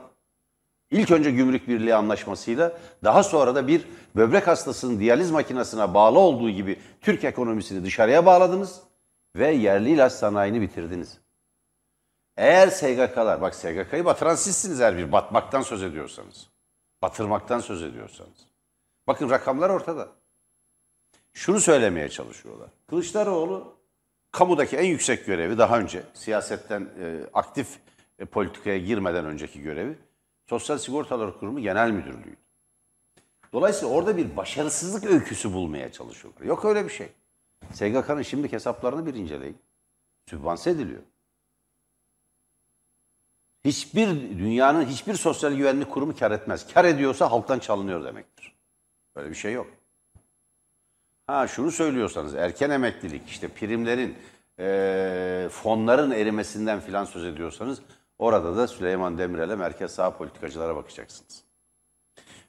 İlk 0.92 1.12
önce 1.12 1.32
gümrük 1.32 1.68
birliği 1.68 1.96
anlaşmasıyla 1.96 2.78
daha 3.04 3.24
sonra 3.24 3.56
da 3.56 3.68
bir 3.68 3.88
böbrek 4.16 4.48
hastasının 4.48 5.00
diyaliz 5.00 5.32
makinesine 5.32 5.94
bağlı 5.94 6.20
olduğu 6.20 6.50
gibi 6.50 6.80
Türk 7.02 7.24
ekonomisini 7.24 7.84
dışarıya 7.84 8.26
bağladınız 8.26 8.82
ve 9.36 9.52
yerli 9.52 9.90
ilaç 9.90 10.14
sanayini 10.14 10.62
bitirdiniz. 10.62 11.18
Eğer 12.38 12.68
SGK'lar, 12.68 13.42
bak 13.42 13.56
SGK'yı 13.56 14.06
batıran 14.06 14.36
sizsiniz 14.36 14.82
eğer 14.82 14.98
bir 14.98 15.12
batmaktan 15.12 15.62
söz 15.62 15.84
ediyorsanız. 15.84 16.50
Batırmaktan 17.02 17.60
söz 17.60 17.84
ediyorsanız. 17.84 18.48
Bakın 19.08 19.30
rakamlar 19.30 19.70
ortada. 19.70 20.08
Şunu 21.34 21.60
söylemeye 21.60 22.10
çalışıyorlar. 22.10 22.70
Kılıçdaroğlu 22.88 23.76
kamudaki 24.32 24.78
en 24.78 24.86
yüksek 24.86 25.26
görevi 25.26 25.58
daha 25.58 25.80
önce 25.80 26.04
siyasetten 26.14 26.90
e, 27.02 27.20
aktif 27.34 27.68
e, 28.20 28.26
politikaya 28.26 28.78
girmeden 28.78 29.26
önceki 29.26 29.62
görevi 29.62 29.98
Sosyal 30.50 30.78
Sigortalar 30.78 31.40
Kurumu 31.40 31.60
Genel 31.60 31.92
Müdürlüğü'ydü. 31.92 32.38
Dolayısıyla 33.54 33.94
orada 33.96 34.18
bir 34.18 34.38
başarısızlık 34.38 35.06
öyküsü 35.06 35.54
bulmaya 35.54 35.92
çalışıyorlar. 35.92 36.42
Yok 36.46 36.66
öyle 36.66 36.86
bir 36.86 36.90
şey. 36.90 37.10
SGK'nın 37.74 38.22
şimdiki 38.22 38.54
hesaplarını 38.54 39.06
bir 39.06 39.14
inceleyin. 39.14 39.58
Sübvanse 40.30 40.70
ediliyor. 40.70 41.02
Hiçbir 43.66 44.08
dünyanın 44.40 44.86
hiçbir 44.86 45.14
sosyal 45.14 45.54
güvenlik 45.54 45.92
kurumu 45.92 46.16
kar 46.16 46.32
etmez. 46.32 46.74
Kar 46.74 46.86
ediyorsa 46.86 47.32
halktan 47.32 47.60
çalınıyor 47.60 48.04
demektir. 48.04 48.56
Böyle 49.16 49.30
bir 49.30 49.36
şey 49.36 49.54
yok. 49.54 49.68
Ha 51.28 51.48
şunu 51.48 51.72
söylüyorsanız 51.72 52.36
erken 52.36 52.70
emeklilik 52.70 53.30
işte 53.30 53.48
primlerin 53.48 54.18
eee, 54.60 55.50
fonların 55.50 56.12
erimesinden 56.12 56.80
filan 56.80 57.06
söz 57.06 57.26
ediyorsanız 57.26 57.82
orada 58.20 58.58
da 58.58 58.68
Süleyman 58.68 59.18
Demirel'e 59.18 59.56
merkez 59.56 59.92
sağ 59.92 60.18
politikacılara 60.18 60.76
bakacaksınız. 60.76 61.44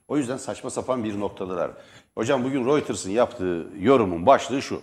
O 0.09 0.17
yüzden 0.17 0.37
saçma 0.37 0.71
sapan 0.71 1.05
bir 1.05 1.21
noktadılar. 1.21 1.71
Hocam 2.15 2.45
bugün 2.45 2.67
Reuters'ın 2.67 3.11
yaptığı 3.11 3.67
yorumun 3.79 4.27
başlığı 4.27 4.63
şu. 4.63 4.83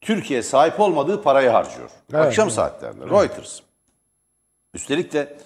Türkiye 0.00 0.42
sahip 0.42 0.80
olmadığı 0.80 1.22
parayı 1.22 1.50
harcıyor. 1.50 1.90
Evet, 2.12 2.26
Akşam 2.26 2.44
evet. 2.44 2.54
saatlerinde 2.54 3.06
Reuters. 3.06 3.60
Üstelik 4.74 5.12
de 5.12 5.36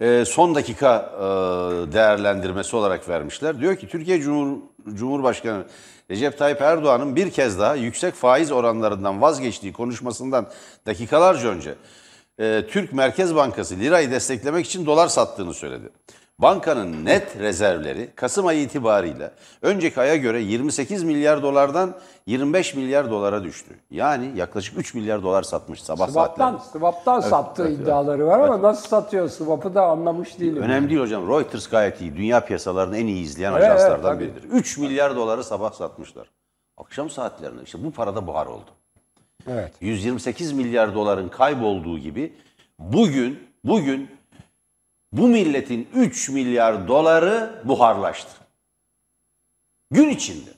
e, 0.00 0.24
son 0.24 0.54
dakika 0.54 1.12
e, 1.16 1.22
değerlendirmesi 1.92 2.76
olarak 2.76 3.08
vermişler. 3.08 3.60
Diyor 3.60 3.76
ki 3.76 3.88
Türkiye 3.88 4.20
Cumhur, 4.20 4.58
Cumhurbaşkanı 4.94 5.64
Recep 6.10 6.38
Tayyip 6.38 6.60
Erdoğan'ın 6.60 7.16
bir 7.16 7.30
kez 7.30 7.58
daha 7.58 7.74
yüksek 7.74 8.14
faiz 8.14 8.52
oranlarından 8.52 9.22
vazgeçtiği 9.22 9.72
konuşmasından 9.72 10.46
dakikalarca 10.86 11.48
önce 11.48 11.74
e, 12.38 12.66
Türk 12.70 12.92
Merkez 12.92 13.34
Bankası 13.36 13.76
lirayı 13.78 14.10
desteklemek 14.10 14.66
için 14.66 14.86
dolar 14.86 15.08
sattığını 15.08 15.54
söyledi. 15.54 15.88
bankanın 16.38 17.04
net 17.04 17.36
rezervleri 17.38 18.10
Kasım 18.16 18.46
ayı 18.46 18.62
itibarıyla 18.62 19.32
önceki 19.62 20.00
aya 20.00 20.16
göre 20.16 20.40
28 20.40 21.02
milyar 21.02 21.42
dolardan 21.42 21.94
25 22.26 22.74
milyar 22.74 23.10
dolara 23.10 23.44
düştü. 23.44 23.74
Yani 23.90 24.32
yaklaşık 24.36 24.78
3 24.78 24.94
milyar 24.94 25.22
dolar 25.22 25.42
satmış 25.42 25.82
sabah 25.82 26.08
Swap'tan, 26.08 26.50
saatlerinde. 26.52 26.78
swap'tan 26.78 27.20
sattığı 27.20 27.68
iddiaları 27.68 28.26
var 28.26 28.40
ama 28.40 28.62
nasıl 28.62 28.88
satıyor 28.88 29.28
swap'ı 29.28 29.74
da 29.74 29.82
anlamış 29.82 30.40
değilim. 30.40 30.62
Önemli 30.62 30.88
değil 30.88 31.00
hocam. 31.00 31.28
Reuters 31.28 31.68
gayet 31.68 32.00
iyi. 32.00 32.16
Dünya 32.16 32.44
piyasalarını 32.44 32.96
en 32.98 33.06
iyi 33.06 33.24
izleyen 33.24 33.52
Evet, 33.52 33.62
ajanslardan 33.64 34.18
evet, 34.18 34.34
biridir. 34.36 34.48
3 34.50 34.78
milyar 34.78 35.16
doları 35.16 35.44
sabah 35.44 35.72
satmışlar. 35.72 36.30
Akşam 36.76 37.10
saatlerinde 37.10 37.62
işte 37.64 37.84
bu 37.84 37.90
parada 37.90 38.26
buhar 38.26 38.46
oldu. 38.46 38.70
Evet. 39.46 39.72
128 39.80 40.52
milyar 40.52 40.94
doların 40.94 41.28
kaybolduğu 41.28 41.98
gibi 41.98 42.32
bugün 42.78 43.48
bugün 43.64 44.10
bu 45.12 45.28
milletin 45.28 45.88
3 45.94 46.28
milyar 46.28 46.88
doları 46.88 47.62
buharlaştı. 47.64 48.30
Gün 49.90 50.08
içinde. 50.08 50.50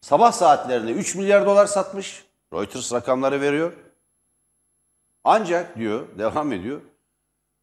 Sabah 0.00 0.32
saatlerinde 0.32 0.92
3 0.92 1.14
milyar 1.14 1.46
dolar 1.46 1.66
satmış. 1.66 2.24
Reuters 2.52 2.92
rakamları 2.92 3.40
veriyor. 3.40 3.72
Ancak 5.24 5.76
diyor, 5.76 6.18
devam 6.18 6.52
ediyor. 6.52 6.80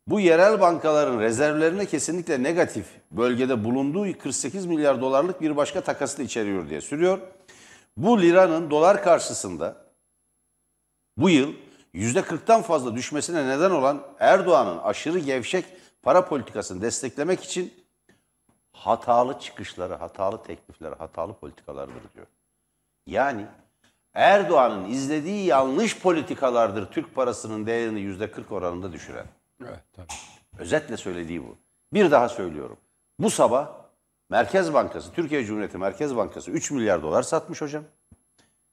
Bu 0.08 0.20
yerel 0.20 0.62
bankaların 0.62 1.20
rezervlerine 1.20 1.86
kesinlikle 1.86 2.44
negatif 2.44 2.86
bölgede 3.12 3.64
bulunduğu 3.64 4.18
48 4.18 4.66
milyar 4.66 5.02
dolarlık 5.02 5.42
bir 5.42 5.58
başka 5.58 5.82
takası 5.82 6.18
da 6.18 6.24
içeriyor 6.24 6.70
diye 6.70 6.82
sürüyor. 6.82 7.20
Bu 7.98 8.22
liranın 8.22 8.70
dolar 8.70 9.04
karşısında 9.04 9.89
bu 11.20 11.30
yıl 11.30 11.54
%40'tan 11.94 12.62
fazla 12.62 12.96
düşmesine 12.96 13.48
neden 13.48 13.72
olan 13.72 14.04
Erdoğan'ın 14.20 14.78
aşırı 14.78 15.20
gevşek 15.20 15.66
para 16.02 16.26
politikasını 16.26 16.82
desteklemek 16.82 17.44
için 17.44 17.74
hatalı 18.74 19.40
çıkışları, 19.40 19.94
hatalı 19.94 20.44
teklifleri, 20.44 20.96
hatalı 20.96 21.34
politikalardır 21.34 22.14
diyor. 22.16 22.28
Yani 23.08 23.46
Erdoğan'ın 24.14 24.90
izlediği 24.90 25.46
yanlış 25.46 26.00
politikalardır 26.00 26.92
Türk 26.92 27.16
parasının 27.16 27.66
değerini 27.66 28.00
%40 28.00 28.54
oranında 28.54 28.92
düşüren. 28.94 29.26
Evet 29.62 29.84
tabii. 29.94 30.08
Özetle 30.60 30.98
söylediği 30.98 31.44
bu. 31.44 31.58
Bir 31.94 32.12
daha 32.12 32.30
söylüyorum. 32.30 32.78
Bu 33.20 33.30
sabah 33.30 33.70
Merkez 34.30 34.74
Bankası, 34.74 35.14
Türkiye 35.14 35.46
Cumhuriyeti 35.46 35.78
Merkez 35.78 36.16
Bankası 36.16 36.52
3 36.52 36.72
milyar 36.72 37.04
dolar 37.04 37.24
satmış 37.24 37.62
hocam. 37.62 37.84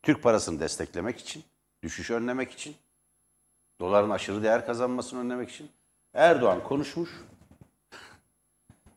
Türk 0.02 0.22
parasını 0.22 0.60
desteklemek 0.60 1.18
için, 1.18 1.44
düşüşü 1.86 2.14
önlemek 2.14 2.52
için, 2.52 2.76
doların 3.80 4.10
aşırı 4.10 4.42
değer 4.42 4.66
kazanmasını 4.66 5.20
önlemek 5.20 5.50
için. 5.50 5.70
Erdoğan 6.14 6.62
konuşmuş. 6.62 7.10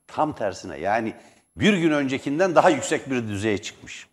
Tam 0.07 0.35
tersine 0.35 0.77
yani 0.77 1.15
bir 1.55 1.73
gün 1.73 1.91
öncekinden 1.91 2.55
daha 2.55 2.69
yüksek 2.69 3.09
bir 3.09 3.27
düzeye 3.27 3.57
çıkmış. 3.57 4.07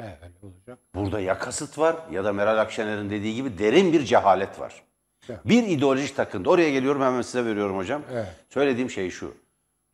Evet 0.00 0.32
olacak. 0.42 0.78
Burada 0.94 1.20
ya 1.20 1.38
kasıt 1.38 1.78
var 1.78 1.96
ya 2.10 2.24
da 2.24 2.32
Meral 2.32 2.58
Akşener'in 2.58 3.10
dediği 3.10 3.34
gibi 3.34 3.58
derin 3.58 3.92
bir 3.92 4.04
cehalet 4.04 4.60
var. 4.60 4.82
Evet. 5.28 5.40
Bir 5.44 5.62
ideolojik 5.62 6.16
takıntı. 6.16 6.50
Oraya 6.50 6.70
geliyorum 6.70 7.02
hemen 7.02 7.22
size 7.22 7.44
veriyorum 7.44 7.76
hocam. 7.76 8.02
Evet. 8.12 8.26
Söylediğim 8.48 8.90
şey 8.90 9.10
şu. 9.10 9.34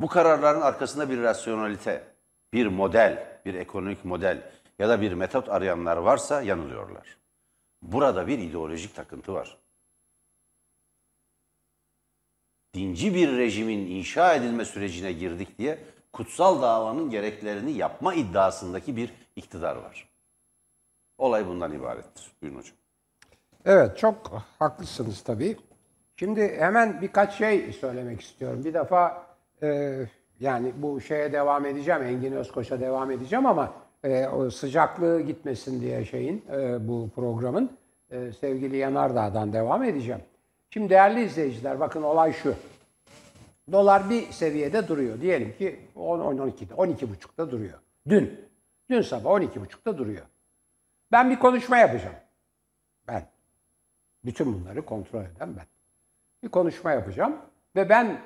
Bu 0.00 0.08
kararların 0.08 0.60
arkasında 0.60 1.10
bir 1.10 1.22
rasyonalite, 1.22 2.04
bir 2.52 2.66
model, 2.66 3.40
bir 3.44 3.54
ekonomik 3.54 4.04
model 4.04 4.42
ya 4.78 4.88
da 4.88 5.00
bir 5.00 5.12
metot 5.12 5.48
arayanlar 5.48 5.96
varsa 5.96 6.42
yanılıyorlar. 6.42 7.16
Burada 7.84 8.26
bir 8.26 8.38
ideolojik 8.38 8.94
takıntı 8.94 9.34
var. 9.34 9.58
Dinci 12.74 13.14
bir 13.14 13.36
rejimin 13.36 13.86
inşa 13.86 14.34
edilme 14.34 14.64
sürecine 14.64 15.12
girdik 15.12 15.58
diye 15.58 15.78
kutsal 16.12 16.62
davanın 16.62 17.10
gereklerini 17.10 17.72
yapma 17.72 18.14
iddiasındaki 18.14 18.96
bir 18.96 19.12
iktidar 19.36 19.76
var. 19.76 20.08
Olay 21.18 21.46
bundan 21.46 21.72
ibarettir. 21.72 22.32
Buyurun 22.42 22.58
hocam. 22.58 22.76
Evet 23.64 23.98
çok 23.98 24.42
haklısınız 24.58 25.22
tabii. 25.22 25.56
Şimdi 26.16 26.56
hemen 26.58 27.02
birkaç 27.02 27.34
şey 27.34 27.72
söylemek 27.72 28.20
istiyorum. 28.20 28.64
Bir 28.64 28.74
defa 28.74 29.26
e, 29.62 29.98
yani 30.40 30.72
bu 30.76 31.00
şeye 31.00 31.32
devam 31.32 31.66
edeceğim, 31.66 32.02
Engin 32.02 32.32
Özkoç'a 32.32 32.80
devam 32.80 33.10
edeceğim 33.10 33.46
ama 33.46 33.72
e, 34.04 34.28
o 34.28 34.50
sıcaklığı 34.50 35.20
gitmesin 35.20 35.80
diye 35.80 36.04
şeyin 36.04 36.44
e, 36.52 36.88
bu 36.88 37.10
programın 37.14 37.78
e, 38.10 38.32
sevgili 38.32 38.76
Yanardağ'dan 38.76 39.52
devam 39.52 39.84
edeceğim. 39.84 40.20
Şimdi 40.70 40.90
değerli 40.90 41.24
izleyiciler 41.24 41.80
bakın 41.80 42.02
olay 42.02 42.32
şu. 42.32 42.54
Dolar 43.72 44.10
bir 44.10 44.32
seviyede 44.32 44.88
duruyor. 44.88 45.20
Diyelim 45.20 45.56
ki 45.56 45.80
10 45.96 46.18
12'de, 46.18 46.74
12,5'da 46.74 47.50
duruyor. 47.50 47.78
Dün. 48.08 48.40
Dün 48.90 49.02
sabah 49.02 49.30
12,5'da 49.30 49.98
duruyor. 49.98 50.26
Ben 51.12 51.30
bir 51.30 51.38
konuşma 51.38 51.76
yapacağım. 51.76 52.16
Ben. 53.08 53.26
Bütün 54.24 54.54
bunları 54.54 54.82
kontrol 54.82 55.20
eden 55.20 55.56
ben. 55.56 55.66
Bir 56.42 56.48
konuşma 56.48 56.92
yapacağım 56.92 57.36
ve 57.76 57.88
ben 57.88 58.20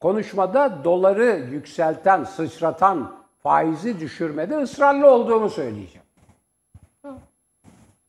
konuşmada 0.00 0.84
doları 0.84 1.46
yükselten, 1.50 2.24
sıçratan, 2.24 3.20
faizi 3.42 4.00
düşürmede 4.00 4.56
ısrarlı 4.56 5.10
olduğumu 5.10 5.50
söyleyeceğim. 5.50 6.06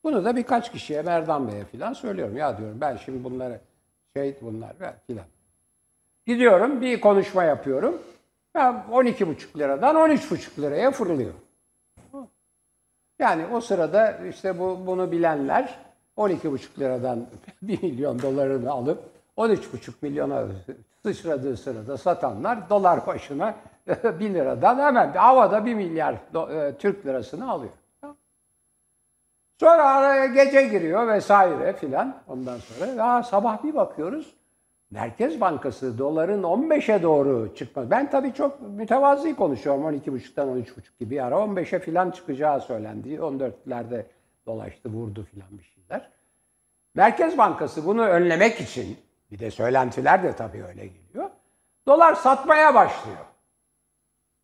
Bunu 0.04 0.26
da 0.26 0.36
birkaç 0.36 0.72
kişiye, 0.72 1.02
Merdan 1.02 1.48
Bey'e 1.48 1.66
falan 1.66 1.94
söylüyorum. 1.94 2.38
Ya 2.38 2.58
diyorum 2.58 2.82
ben 2.82 2.98
şimdi 2.98 3.24
bunları 3.24 3.60
şey 4.16 4.38
bunlar 4.42 4.76
filan. 5.08 5.26
Gidiyorum 6.26 6.82
bir 6.82 7.02
konuşma 7.02 7.44
yapıyorum. 7.44 8.02
Ben 8.56 8.84
12,5 8.92 9.60
liradan 9.60 9.96
13,5 9.96 10.62
liraya 10.62 10.92
fırlıyor. 10.92 11.34
Yani 13.20 13.46
o 13.54 13.62
sırada 13.62 14.18
işte 14.30 14.60
bu 14.60 14.80
bunu 14.86 15.12
bilenler 15.12 15.80
12,5 16.18 16.80
liradan 16.80 17.28
1 17.62 17.84
milyon 17.84 18.22
dolarını 18.22 18.72
alıp 18.72 19.04
13,5 19.38 19.94
milyona 20.02 20.46
sıçradığı 21.04 21.58
sırada 21.58 21.98
satanlar 21.98 22.70
dolar 22.70 23.08
başına 23.08 23.56
1 23.88 24.34
liradan 24.34 24.80
hemen 24.80 25.14
havada 25.14 25.66
1 25.66 25.74
milyar 25.76 26.14
e, 26.14 26.78
Türk 26.78 27.06
lirasını 27.06 27.52
alıyor. 27.52 27.72
Sonra 29.62 29.96
araya 29.96 30.26
gece 30.26 30.64
giriyor 30.64 31.08
vesaire 31.08 31.74
filan 31.74 32.22
ondan 32.28 32.58
sonra. 32.58 32.92
Ya 32.92 33.24
sabah 33.24 33.64
bir 33.64 33.76
bakıyoruz 33.76 34.34
Merkez 34.92 35.42
Bankası 35.42 35.98
doların 35.98 36.44
15'e 36.44 37.04
doğru 37.04 37.56
çıkma. 37.56 37.92
Ben 37.92 38.10
tabii 38.10 38.34
çok 38.34 38.62
mütevazi 38.62 39.36
konuşuyorum 39.36 39.84
12,5'tan 39.84 40.48
13,5 40.48 40.66
gibi. 41.00 41.22
Ara 41.22 41.36
15'e 41.36 41.80
filan 41.80 42.12
çıkacağı 42.12 42.62
söylendi. 42.62 43.16
14'lerde 43.16 44.06
dolaştı 44.46 44.90
vurdu 44.90 45.28
filan 45.32 45.50
bir 45.52 45.64
şeyler. 45.64 46.10
Merkez 46.96 47.38
Bankası 47.38 47.86
bunu 47.86 48.06
önlemek 48.06 48.62
için 48.62 48.98
bir 49.32 49.40
de 49.40 49.52
söylentiler 49.52 50.24
de 50.24 50.36
tabii 50.36 50.64
öyle 50.64 50.88
geliyor. 50.88 51.30
Dolar 51.88 52.16
satmaya 52.16 52.76
başlıyor. 52.76 53.26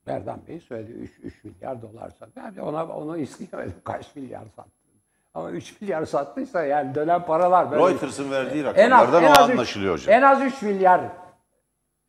Berdan 0.08 0.40
Bey 0.48 0.60
söyledi 0.60 0.92
3, 0.92 1.12
3 1.24 1.44
milyar 1.44 1.82
dolar 1.82 2.10
sattı. 2.10 2.32
Ben 2.36 2.62
ona 2.62 2.88
onu 2.88 3.18
isteyemedim 3.18 3.76
kaç 3.84 4.16
milyar 4.16 4.46
sattı. 4.56 4.87
Ama 5.34 5.52
3 5.52 5.82
milyar 5.82 6.06
sattıysa 6.06 6.64
yani 6.64 6.96
dönen 6.96 7.26
paralar. 7.26 7.72
böyle- 7.72 7.84
Reuters'ın 7.84 8.32
verdiği 8.32 8.64
en 8.64 8.92
az, 8.92 9.08
rakamlardan 9.08 9.24
en 9.24 9.28
o 9.28 9.32
az 9.32 9.50
üç- 9.50 9.54
anlaşılıyor 9.56 9.94
hocam. 9.94 10.14
En 10.16 10.22
az 10.22 10.42
3 10.42 10.62
milyar 10.62 11.02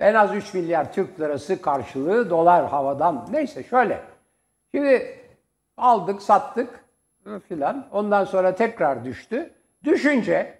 en 0.00 0.14
az 0.14 0.34
3 0.34 0.54
milyar 0.54 0.92
Türk 0.92 1.20
lirası 1.20 1.62
karşılığı 1.62 2.30
dolar 2.30 2.68
havadan. 2.68 3.26
Neyse 3.30 3.62
şöyle. 3.64 4.00
Şimdi 4.74 5.18
aldık, 5.76 6.22
sattık 6.22 6.84
filan. 7.48 7.86
Ondan 7.92 8.24
sonra 8.24 8.54
tekrar 8.54 9.04
düştü. 9.04 9.50
Düşünce 9.84 10.58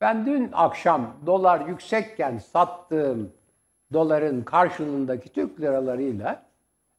ben 0.00 0.26
dün 0.26 0.50
akşam 0.52 1.14
dolar 1.26 1.60
yüksekken 1.60 2.38
sattığım 2.38 3.32
doların 3.92 4.42
karşılığındaki 4.42 5.32
Türk 5.32 5.60
liralarıyla 5.60 6.42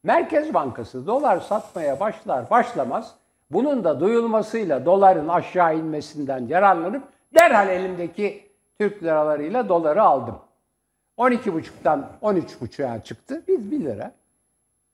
Merkez 0.04 0.54
Bankası 0.54 1.08
dolar 1.08 1.40
satmaya 1.40 2.00
başlar 2.00 2.50
başlamaz 2.50 3.16
bunun 3.54 3.84
da 3.84 4.00
duyulmasıyla 4.00 4.86
doların 4.86 5.28
aşağı 5.28 5.78
inmesinden 5.78 6.48
yararlanıp 6.48 7.04
derhal 7.40 7.70
elimdeki 7.70 8.44
Türk 8.80 9.04
liralarıyla 9.04 9.70
doları 9.70 10.04
aldım. 10.04 10.36
12,5'tan 11.18 12.04
13,5'a 12.22 13.04
çıktı. 13.04 13.44
Biz 13.48 13.72
1 13.72 13.80
lira. 13.80 14.12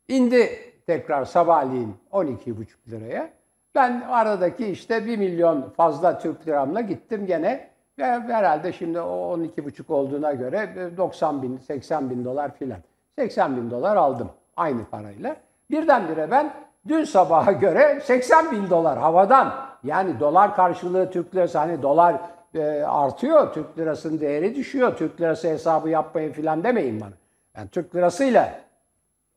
İndi 0.07 0.49
tekrar 0.87 1.25
sabahleyin 1.25 1.95
12,5 2.11 2.65
liraya. 2.87 3.29
Ben 3.75 4.01
aradaki 4.09 4.67
işte 4.67 5.05
1 5.05 5.17
milyon 5.17 5.69
fazla 5.77 6.19
Türk 6.19 6.47
liramla 6.47 6.81
gittim 6.81 7.25
gene. 7.25 7.69
Ve 7.97 8.05
herhalde 8.05 8.73
şimdi 8.73 8.99
o 8.99 9.37
12,5 9.37 9.93
olduğuna 9.93 10.33
göre 10.33 10.91
90 10.97 11.43
bin, 11.43 11.57
80 11.57 12.09
bin 12.09 12.25
dolar 12.25 12.55
filan. 12.55 12.79
80 13.17 13.57
bin 13.57 13.71
dolar 13.71 13.95
aldım 13.95 14.29
aynı 14.57 14.85
parayla. 14.85 15.35
Birdenbire 15.71 16.31
ben 16.31 16.53
dün 16.89 17.03
sabaha 17.03 17.51
göre 17.51 18.01
80 18.03 18.51
bin 18.51 18.69
dolar 18.69 18.99
havadan. 18.99 19.69
Yani 19.83 20.19
dolar 20.19 20.55
karşılığı 20.55 21.11
Türk 21.11 21.35
lirası 21.35 21.57
hani 21.57 21.81
dolar 21.81 22.21
e, 22.53 22.61
artıyor, 22.83 23.53
Türk 23.53 23.77
lirasının 23.77 24.19
değeri 24.19 24.55
düşüyor. 24.55 24.97
Türk 24.97 25.21
lirası 25.21 25.47
hesabı 25.47 25.89
yapmayın 25.89 26.31
filan 26.31 26.63
demeyin 26.63 27.01
bana. 27.01 27.13
Yani 27.57 27.69
Türk 27.69 27.95
lirasıyla 27.95 28.61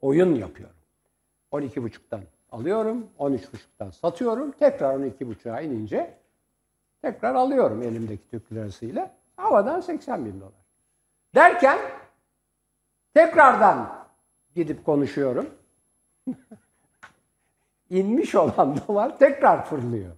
oyun 0.01 0.35
yapıyorum. 0.35 0.77
12,5'tan 1.53 2.21
alıyorum, 2.53 3.07
13,5'tan 3.19 3.93
satıyorum. 3.93 4.51
Tekrar 4.51 4.95
12,5'a 4.95 5.61
inince 5.61 6.15
tekrar 7.03 7.35
alıyorum 7.35 7.83
elimdeki 7.83 8.29
Türk 8.31 8.53
lirasıyla. 8.53 9.11
Havadan 9.37 9.81
80 9.81 10.25
bin 10.25 10.41
dolar. 10.41 10.53
Derken 11.35 11.79
tekrardan 13.15 14.07
gidip 14.55 14.85
konuşuyorum. 14.85 15.47
İnmiş 17.93 18.35
olan 18.35 18.77
dolar 18.89 19.19
tekrar 19.19 19.65
fırlıyor. 19.65 20.13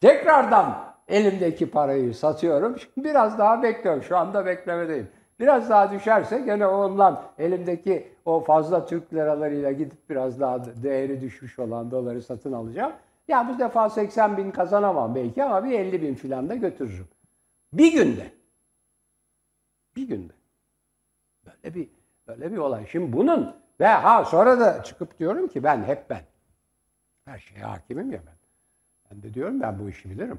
Tekrardan 0.00 0.94
elimdeki 1.08 1.70
parayı 1.70 2.14
satıyorum. 2.14 2.78
Şimdi 2.78 3.08
biraz 3.08 3.38
daha 3.38 3.62
bekliyorum. 3.62 4.02
Şu 4.02 4.16
anda 4.16 4.46
beklemedeyim. 4.46 5.08
Biraz 5.40 5.70
daha 5.70 5.92
düşerse 5.92 6.38
gene 6.38 6.66
ondan 6.66 7.22
elimdeki 7.38 8.08
o 8.24 8.40
fazla 8.40 8.86
Türk 8.86 9.14
liralarıyla 9.14 9.72
gidip 9.72 10.10
biraz 10.10 10.40
daha 10.40 10.64
değeri 10.82 11.20
düşmüş 11.20 11.58
olan 11.58 11.90
doları 11.90 12.22
satın 12.22 12.52
alacağım. 12.52 12.92
Ya 13.28 13.48
bu 13.48 13.58
defa 13.58 13.90
80 13.90 14.36
bin 14.36 14.50
kazanamam 14.50 15.14
belki 15.14 15.44
ama 15.44 15.64
bir 15.64 15.78
50 15.78 16.02
bin 16.02 16.14
falan 16.14 16.48
da 16.48 16.54
götürürüm. 16.54 17.08
Bir 17.72 17.92
günde. 17.92 18.32
Bir 19.96 20.08
günde. 20.08 20.32
Böyle 21.46 21.74
bir 21.74 21.88
böyle 22.26 22.52
bir 22.52 22.58
olay. 22.58 22.86
Şimdi 22.86 23.12
bunun 23.12 23.54
ve 23.80 23.86
ha 23.86 24.24
sonra 24.24 24.60
da 24.60 24.82
çıkıp 24.82 25.18
diyorum 25.18 25.48
ki 25.48 25.64
ben 25.64 25.84
hep 25.84 26.10
ben. 26.10 26.20
Her 27.28 27.38
şeye 27.38 27.64
hakimim 27.64 28.12
ya 28.12 28.20
ben. 28.26 28.34
Ben 29.10 29.22
de 29.22 29.34
diyorum 29.34 29.60
ben 29.60 29.78
bu 29.78 29.88
işi 29.88 30.10
bilirim. 30.10 30.38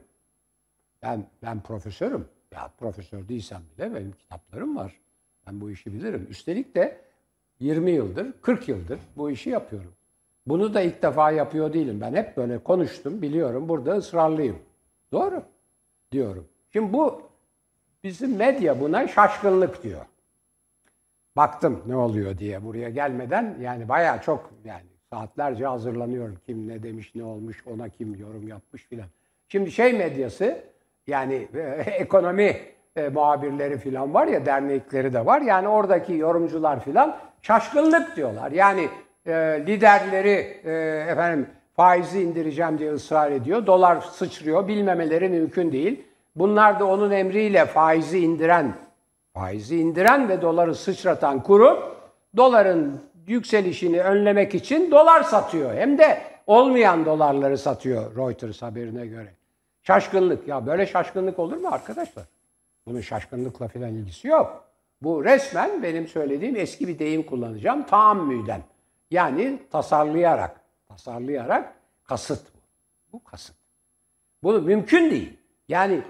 Ben 1.02 1.26
ben 1.44 1.62
profesörüm. 1.62 2.28
Ya 2.52 2.72
profesör 2.78 3.28
değilsem 3.28 3.62
bile 3.78 3.96
benim 3.96 4.12
kitaplarım 4.12 4.76
var. 4.76 5.00
Ben 5.48 5.62
bu 5.62 5.72
işi 5.72 5.94
bilirim. 5.94 6.28
Üstelik 6.30 6.76
de 6.76 7.02
20 7.60 7.92
yıldır, 7.92 8.42
40 8.42 8.70
yıldır 8.70 9.00
bu 9.18 9.32
işi 9.32 9.50
yapıyorum. 9.50 9.94
Bunu 10.48 10.74
da 10.74 10.82
ilk 10.82 11.04
defa 11.04 11.32
yapıyor 11.32 11.74
değilim. 11.74 12.02
Ben 12.02 12.14
hep 12.14 12.38
böyle 12.38 12.64
konuştum, 12.64 13.22
biliyorum. 13.22 13.70
Burada 13.70 13.96
ısrarlıyım. 13.98 14.60
Doğru 15.12 15.44
diyorum. 16.12 16.48
Şimdi 16.74 16.94
bu 16.94 17.30
bizim 18.04 18.36
medya 18.36 18.80
buna 18.82 19.08
şaşkınlık 19.08 19.84
diyor. 19.84 20.06
Baktım 21.36 21.84
ne 21.86 21.96
oluyor 21.96 22.38
diye 22.38 22.64
buraya 22.64 22.90
gelmeden 22.90 23.58
yani 23.62 23.90
bayağı 23.90 24.22
çok 24.22 24.52
yani 24.66 24.89
saatlerce 25.14 25.66
hazırlanıyorum. 25.66 26.38
Kim 26.46 26.68
ne 26.68 26.84
demiş, 26.84 27.12
ne 27.16 27.24
olmuş, 27.24 27.64
ona 27.68 27.90
kim 27.90 28.16
yorum 28.16 28.48
yapmış 28.48 28.88
filan. 28.88 29.08
Şimdi 29.48 29.72
şey 29.72 29.94
medyası 29.94 30.64
yani 31.08 31.48
e, 31.56 31.60
ekonomi 32.00 32.58
e, 32.96 33.10
muhabirleri 33.10 33.78
filan 33.78 34.14
var 34.14 34.28
ya 34.28 34.46
dernekleri 34.46 35.14
de 35.14 35.26
var. 35.26 35.42
Yani 35.42 35.68
oradaki 35.68 36.14
yorumcular 36.14 36.84
filan 36.84 37.18
şaşkınlık 37.42 38.16
diyorlar. 38.16 38.52
Yani 38.52 38.90
e, 39.26 39.32
liderleri 39.68 40.62
e, 40.64 40.72
efendim 41.12 41.48
faizi 41.76 42.22
indireceğim 42.22 42.78
diye 42.78 42.94
ısrar 42.94 43.32
ediyor. 43.32 43.66
Dolar 43.66 44.02
sıçrıyor. 44.02 44.68
Bilmemeleri 44.68 45.30
mümkün 45.30 45.72
değil. 45.72 46.04
Bunlar 46.36 46.80
da 46.80 46.86
onun 46.86 47.12
emriyle 47.12 47.66
faizi 47.66 48.20
indiren, 48.20 48.74
faizi 49.34 49.80
indiren 49.80 50.30
ve 50.30 50.42
doları 50.42 50.76
sıçratan 50.76 51.44
kurum 51.44 51.78
doların 52.38 53.02
yükselişini 53.30 54.02
önlemek 54.02 54.56
için 54.56 54.92
dolar 54.92 55.24
satıyor. 55.24 55.74
Hem 55.74 55.98
de 55.98 56.22
olmayan 56.48 57.06
dolarları 57.06 57.58
satıyor 57.58 58.16
Reuters 58.16 58.62
haberine 58.62 59.06
göre. 59.06 59.34
Şaşkınlık. 59.84 60.48
Ya 60.48 60.66
böyle 60.66 60.86
şaşkınlık 60.86 61.40
olur 61.40 61.58
mu 61.58 61.68
arkadaşlar? 61.72 62.26
Bunun 62.86 63.02
şaşkınlıkla 63.02 63.68
falan 63.68 63.90
ilgisi 63.90 64.28
yok. 64.28 64.66
Bu 65.02 65.26
resmen 65.26 65.84
benim 65.84 66.08
söylediğim 66.08 66.56
eski 66.56 66.88
bir 66.88 67.00
deyim 67.00 67.24
kullanacağım. 67.24 67.86
Taammüden. 67.86 68.62
Yani 69.12 69.60
tasarlayarak. 69.72 70.62
Tasarlayarak 70.88 71.74
kasıt 72.04 72.42
bu. 72.56 72.60
Bu 73.14 73.24
kasıt. 73.24 73.56
Bu 74.44 74.54
mümkün 74.54 75.12
değil. 75.12 75.38
Yani 75.68 76.02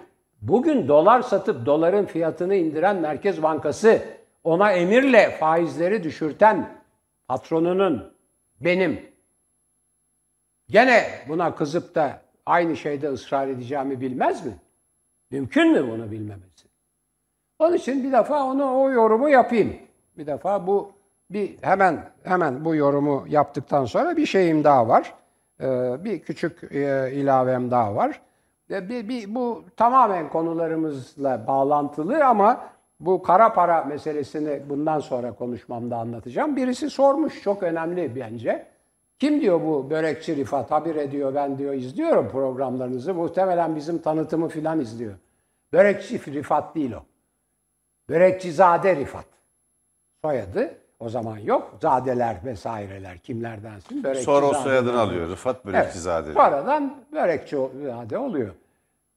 bugün 0.41 0.87
dolar 0.87 1.21
satıp 1.21 1.65
doların 1.65 2.05
fiyatını 2.05 2.55
indiren 2.55 2.95
Merkez 2.95 3.43
Bankası 3.43 4.01
ona 4.43 4.71
emirle 4.71 5.31
faizleri 5.31 6.03
düşürten 6.03 6.78
patronunun 7.29 8.13
benim 8.61 9.01
gene 10.69 11.03
buna 11.27 11.55
kızıp 11.55 11.95
da 11.95 12.21
aynı 12.45 12.77
şeyde 12.77 13.09
ısrar 13.09 13.47
edeceğimi 13.47 14.01
bilmez 14.01 14.45
mi? 14.45 14.53
Mümkün 15.31 15.71
mü 15.71 15.91
bunu 15.91 16.11
bilmemesi? 16.11 16.67
Onun 17.59 17.73
için 17.73 18.03
bir 18.03 18.11
defa 18.11 18.43
onu 18.43 18.81
o 18.81 18.91
yorumu 18.91 19.29
yapayım. 19.29 19.75
Bir 20.17 20.27
defa 20.27 20.67
bu 20.67 20.91
bir 21.29 21.57
hemen 21.61 22.09
hemen 22.23 22.65
bu 22.65 22.75
yorumu 22.75 23.25
yaptıktan 23.27 23.85
sonra 23.85 24.17
bir 24.17 24.25
şeyim 24.25 24.63
daha 24.63 24.87
var. 24.87 25.13
Ee, 25.61 25.97
bir 26.03 26.19
küçük 26.19 26.63
e, 26.71 27.11
ilavem 27.13 27.71
daha 27.71 27.95
var. 27.95 28.21
Bir, 28.69 29.09
bir, 29.09 29.35
bu 29.35 29.63
tamamen 29.77 30.29
konularımızla 30.29 31.47
bağlantılı 31.47 32.25
ama 32.25 32.69
bu 32.99 33.23
kara 33.23 33.53
para 33.53 33.83
meselesini 33.83 34.61
bundan 34.69 34.99
sonra 34.99 35.33
konuşmamda 35.33 35.97
anlatacağım. 35.97 36.55
Birisi 36.55 36.89
sormuş 36.89 37.41
çok 37.41 37.63
önemli 37.63 38.15
bence. 38.15 38.65
Kim 39.19 39.41
diyor 39.41 39.61
bu 39.61 39.89
börekçi 39.89 40.35
Rifat? 40.35 40.71
Haber 40.71 40.95
ediyor 40.95 41.35
ben 41.35 41.57
diyor 41.57 41.73
izliyorum 41.73 42.29
programlarınızı. 42.29 43.13
Muhtemelen 43.13 43.75
bizim 43.75 43.97
tanıtımı 43.97 44.49
filan 44.49 44.79
izliyor. 44.79 45.13
Börekçi 45.73 46.33
Rifat 46.33 46.75
değil 46.75 46.91
o. 46.91 47.03
Börekçizade 48.09 48.95
Rifat. 48.95 49.25
Soyadı 50.23 50.77
o 50.99 51.09
zaman 51.09 51.37
yok. 51.37 51.77
Zadeler 51.81 52.37
vesaireler 52.45 53.17
kimlerdensin? 53.17 54.13
Sonra 54.13 54.45
o 54.45 54.53
soyadını 54.53 54.99
alıyor. 54.99 55.29
Rıfat 55.29 55.65
Börekçizade. 55.65 56.27
Evet, 56.27 56.37
sonradan 56.37 56.97
Börekçizade 57.13 58.17
oluyor. 58.17 58.53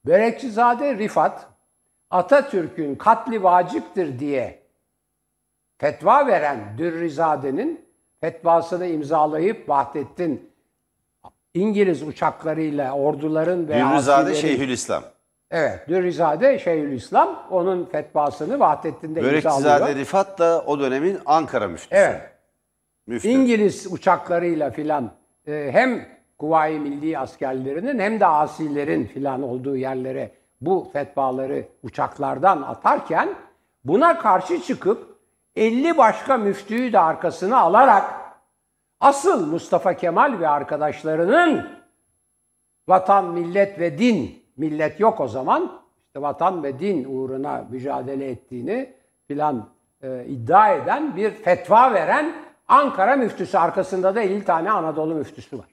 Börekçizade 0.07 0.99
Rifat 0.99 1.52
Atatürk'ün 2.12 2.94
katli 2.94 3.42
vaciptir 3.42 4.18
diye 4.18 4.62
fetva 5.79 6.27
veren 6.27 6.59
Dürrizade'nin 6.79 7.85
fetvasını 8.20 8.87
imzalayıp 8.87 9.68
Vahdettin 9.68 10.51
İngiliz 11.55 12.03
uçaklarıyla 12.03 12.92
orduların 12.92 13.68
ve 13.68 13.75
Dürrizade 13.75 14.35
Şeyhülislam. 14.35 15.03
Evet, 15.51 15.88
Dürrizade 15.88 16.59
Şeyhülislam 16.59 17.46
onun 17.51 17.85
fetvasını 17.85 18.61
Vahdettin 18.61 19.14
de 19.14 19.20
imzalıyor. 19.20 19.33
Börekçizade 19.33 19.94
Rifat 19.94 20.38
da 20.38 20.64
o 20.66 20.81
dönemin 20.81 21.18
Ankara 21.27 21.68
müftüsü. 21.68 21.94
Evet. 21.94 22.20
Müftü. 23.07 23.29
İngiliz 23.29 23.92
uçaklarıyla 23.92 24.70
filan 24.70 25.11
e, 25.46 25.68
hem 25.72 26.09
Kuvayi 26.38 26.81
Milli 26.81 27.18
askerlerinin 27.18 27.98
hem 27.98 28.20
de 28.20 28.27
asilerin 28.27 29.05
filan 29.05 29.42
olduğu 29.42 29.77
yerlere 29.77 30.31
bu 30.66 30.90
fetvaları 30.92 31.64
uçaklardan 31.83 32.62
atarken 32.62 33.35
buna 33.85 34.18
karşı 34.18 34.62
çıkıp 34.62 35.18
50 35.57 35.98
başka 35.98 36.37
müftüyü 36.37 36.92
de 36.92 36.98
arkasına 36.98 37.61
alarak 37.61 38.14
asıl 39.01 39.46
Mustafa 39.46 39.94
Kemal 39.94 40.40
ve 40.40 40.48
arkadaşlarının 40.48 41.68
vatan, 42.88 43.25
millet 43.25 43.79
ve 43.81 43.98
din, 43.98 44.44
millet 44.57 45.01
yok 45.01 45.20
o 45.20 45.29
zaman, 45.29 45.81
işte 46.07 46.22
vatan 46.22 46.62
ve 46.62 46.81
din 46.81 47.05
uğruna 47.05 47.66
mücadele 47.70 48.31
ettiğini 48.31 48.94
filan 49.29 49.68
e, 50.03 50.25
iddia 50.27 50.75
eden 50.75 51.16
bir 51.16 51.31
fetva 51.31 51.92
veren 51.92 52.35
Ankara 52.68 53.16
müftüsü 53.16 53.59
arkasında 53.59 54.14
da 54.14 54.22
50 54.22 54.44
tane 54.44 54.70
Anadolu 54.70 55.14
müftüsü 55.14 55.59
var. 55.59 55.68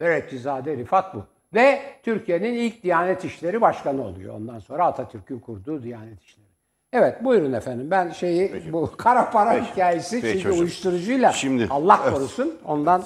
Börekçizade 0.00 0.76
Rifat 0.76 1.14
bu. 1.14 1.31
Ve 1.54 1.82
Türkiye'nin 2.02 2.54
ilk 2.54 2.82
Diyanet 2.82 3.24
İşleri 3.24 3.60
Başkanı 3.60 4.02
oluyor. 4.04 4.34
Ondan 4.34 4.58
sonra 4.58 4.86
Atatürk'ün 4.86 5.38
kurduğu 5.38 5.82
Diyanet 5.82 6.22
İşleri. 6.22 6.46
Evet 6.92 7.24
buyurun 7.24 7.52
efendim. 7.52 7.90
Ben 7.90 8.10
şeyi 8.10 8.72
bu 8.72 8.92
kara 8.96 9.30
para 9.30 9.64
hikayesi 9.64 10.20
Peki 10.20 10.32
çünkü 10.32 10.48
hocam. 10.48 10.60
uyuşturucuyla 10.60 11.32
Şimdi- 11.32 11.66
Allah 11.70 12.00
Evet. 12.04 12.14
korusun 12.14 12.58
ondan 12.64 13.04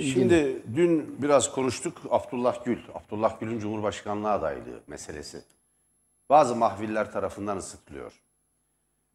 Şimdi 0.00 0.62
dün 0.76 1.22
biraz 1.22 1.52
konuştuk 1.52 2.02
Abdullah 2.10 2.64
Gül. 2.64 2.78
Abdullah 2.94 3.40
Gül'ün 3.40 3.58
Cumhurbaşkanlığı 3.58 4.30
adaylığı 4.30 4.80
meselesi. 4.86 5.42
Bazı 6.30 6.56
mahviller 6.56 7.12
tarafından 7.12 7.56
ısıtılıyor. 7.56 8.12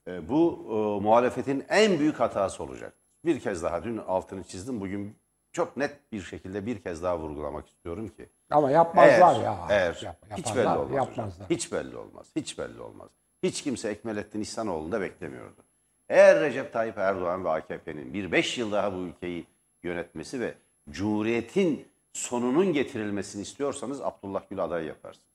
E, 0.08 0.30
bu 0.30 0.66
e, 0.70 1.04
muhalefetin 1.04 1.64
en 1.70 2.00
büyük 2.00 2.20
hatası 2.20 2.64
olacak. 2.64 2.94
Bir 3.26 3.40
kez 3.40 3.64
daha 3.64 3.84
dün 3.84 3.98
altını 3.98 4.44
çizdim. 4.44 4.82
Bugün 4.82 5.16
çok 5.52 5.78
net 5.78 6.12
bir 6.12 6.22
şekilde 6.22 6.66
bir 6.66 6.82
kez 6.82 7.04
daha 7.04 7.20
vurgulamak 7.20 7.68
istiyorum 7.68 8.08
ki. 8.08 8.30
ama 8.52 8.72
yapmazlar 8.72 9.36
Eğer, 9.36 9.44
ya. 9.44 9.68
eğer 9.70 10.00
Yap- 10.04 10.26
hiç 10.38 10.56
belli 10.56 10.68
olmaz 10.68 10.80
hocam. 10.90 10.94
yapmazlar. 10.96 11.50
Hiç 11.50 11.72
belli 11.72 11.98
olmaz. 11.98 12.28
Hiç 12.36 12.58
belli 12.58 12.82
olmaz. 12.82 13.10
Hiç 13.44 13.62
kimse 13.62 13.90
Ekmelettin 13.90 14.42
İhsanoğlu'nu 14.42 14.92
da 14.92 15.02
beklemiyordu. 15.02 15.64
Eğer 16.10 16.40
Recep 16.42 16.74
Tayyip 16.74 16.98
Erdoğan 16.98 17.46
ve 17.46 17.50
AKP'nin 17.50 18.14
bir 18.14 18.32
beş 18.32 18.58
yıl 18.58 18.72
daha 18.72 18.94
bu 18.94 18.98
ülkeyi 18.98 19.46
yönetmesi 19.84 20.40
ve 20.40 20.54
Cumhuriyet'in 20.90 21.88
sonunun 22.14 22.74
getirilmesini 22.74 23.42
istiyorsanız 23.42 24.02
Abdullah 24.02 24.50
Gül 24.50 24.64
aday 24.64 24.86
yaparsınız. 24.86 25.30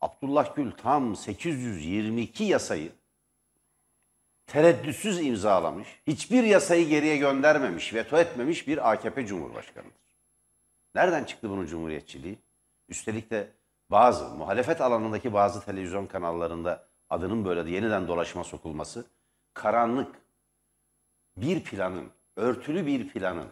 Abdullah 0.00 0.56
Gül 0.56 0.70
tam 0.72 1.16
822 1.16 2.44
yasayı 2.44 2.92
tereddütsüz 4.48 5.20
imzalamış, 5.20 5.88
hiçbir 6.06 6.42
yasayı 6.42 6.88
geriye 6.88 7.16
göndermemiş, 7.16 7.94
veto 7.94 8.18
etmemiş 8.18 8.68
bir 8.68 8.92
AKP 8.92 9.26
Cumhurbaşkanıdır. 9.26 9.92
Nereden 10.94 11.24
çıktı 11.24 11.50
bunun 11.50 11.66
cumhuriyetçiliği? 11.66 12.38
Üstelik 12.88 13.30
de 13.30 13.52
bazı 13.90 14.28
muhalefet 14.28 14.80
alanındaki 14.80 15.32
bazı 15.32 15.64
televizyon 15.64 16.06
kanallarında 16.06 16.88
adının 17.10 17.44
böyle 17.44 17.66
de 17.66 17.70
yeniden 17.70 18.08
dolaşıma 18.08 18.44
sokulması 18.44 19.04
karanlık 19.54 20.14
bir 21.36 21.64
planın, 21.64 22.10
örtülü 22.36 22.86
bir 22.86 23.08
planın, 23.08 23.48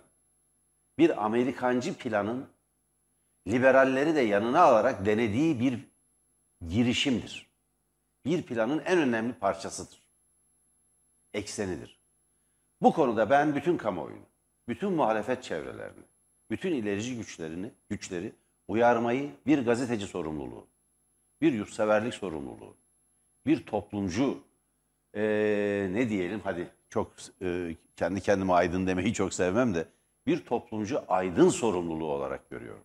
bir 0.99 1.25
Amerikancı 1.25 1.95
planın 1.95 2.49
liberalleri 3.49 4.15
de 4.15 4.21
yanına 4.21 4.61
alarak 4.61 5.07
denediği 5.07 5.61
bir 5.61 5.89
girişimdir. 6.69 7.51
Bir 8.25 8.43
planın 8.43 8.79
en 8.79 8.99
önemli 8.99 9.33
parçasıdır. 9.33 10.06
Eksenidir. 11.37 12.01
Bu 12.83 12.93
konuda 12.93 13.31
ben 13.31 13.55
bütün 13.55 13.77
kamuoyunu, 13.77 14.27
bütün 14.69 14.93
muhalefet 14.93 15.43
çevrelerini, 15.43 16.05
bütün 16.51 16.73
ilerici 16.73 17.17
güçlerini, 17.17 17.71
güçleri 17.89 18.33
uyarmayı 18.69 19.31
bir 19.47 19.65
gazeteci 19.65 20.07
sorumluluğu, 20.07 20.67
bir 21.41 21.53
yurtseverlik 21.53 22.15
sorumluluğu, 22.15 22.77
bir 23.47 23.67
toplumcu 23.67 24.39
eee, 25.15 25.89
ne 25.93 26.09
diyelim 26.09 26.41
hadi 26.45 26.71
çok 26.91 27.13
eee, 27.41 27.77
kendi 27.97 28.21
kendime 28.21 28.53
aydın 28.53 28.87
demeyi 28.87 29.15
çok 29.15 29.35
sevmem 29.35 29.75
de 29.75 29.89
bir 30.27 30.45
toplumcu 30.45 31.03
aydın 31.09 31.49
sorumluluğu 31.49 32.13
olarak 32.13 32.51
görüyorum. 32.51 32.85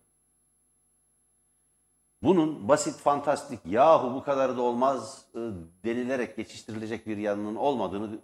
Bunun 2.22 2.68
basit, 2.68 2.94
fantastik, 2.94 3.60
yahu 3.66 4.14
bu 4.14 4.22
kadar 4.22 4.56
da 4.56 4.62
olmaz 4.62 5.26
e, 5.34 5.38
denilerek 5.84 6.36
geçiştirilecek 6.36 7.06
bir 7.06 7.16
yanının 7.16 7.56
olmadığını 7.56 8.18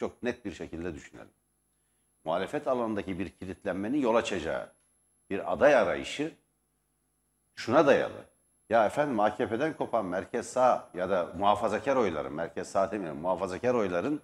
çok 0.00 0.22
net 0.22 0.44
bir 0.44 0.52
şekilde 0.52 0.94
düşünelim. 0.94 1.30
Muhalefet 2.24 2.68
alanındaki 2.68 3.18
bir 3.18 3.28
kilitlenmenin 3.28 3.98
yol 3.98 4.14
açacağı 4.14 4.72
bir 5.30 5.52
aday 5.52 5.74
arayışı 5.74 6.32
şuna 7.54 7.86
dayalı. 7.86 8.24
Ya 8.70 8.86
efendim 8.86 9.20
AKP'den 9.20 9.76
kopan 9.76 10.06
merkez 10.06 10.46
sağ 10.46 10.90
ya 10.94 11.10
da 11.10 11.32
muhafazakar 11.38 11.96
oyların, 11.96 12.32
merkez 12.32 12.70
sağ 12.70 12.92
demeyelim, 12.92 13.20
muhafazakar 13.20 13.74
oyların 13.74 14.20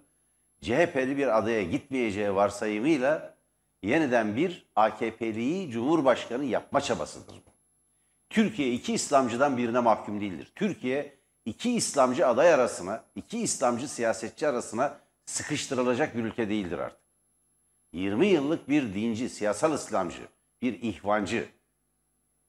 CHP'li 0.61 1.17
bir 1.17 1.37
adaya 1.37 1.63
gitmeyeceği 1.63 2.35
varsayımıyla 2.35 3.37
yeniden 3.83 4.35
bir 4.35 4.69
AKP'liyi 4.75 5.71
Cumhurbaşkanı 5.71 6.45
yapma 6.45 6.81
çabasıdır 6.81 7.35
bu. 7.35 7.51
Türkiye 8.29 8.73
iki 8.73 8.93
İslamcıdan 8.93 9.57
birine 9.57 9.79
mahkum 9.79 10.21
değildir. 10.21 10.51
Türkiye 10.55 11.17
iki 11.45 11.75
İslamcı 11.75 12.27
aday 12.27 12.53
arasına, 12.53 13.03
iki 13.15 13.39
İslamcı 13.39 13.87
siyasetçi 13.87 14.47
arasına 14.47 15.06
sıkıştırılacak 15.27 16.15
bir 16.15 16.23
ülke 16.23 16.49
değildir 16.49 16.77
artık. 16.79 16.99
20 17.93 18.27
yıllık 18.27 18.69
bir 18.69 18.93
dinci, 18.93 19.29
siyasal 19.29 19.73
İslamcı, 19.73 20.27
bir 20.61 20.81
ihvancı, 20.81 21.49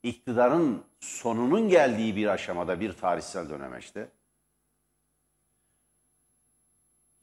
iktidarın 0.02 0.84
sonunun 1.00 1.68
geldiği 1.68 2.16
bir 2.16 2.26
aşamada, 2.26 2.80
bir 2.80 2.92
tarihsel 2.92 3.50
dönemeçte 3.50 4.08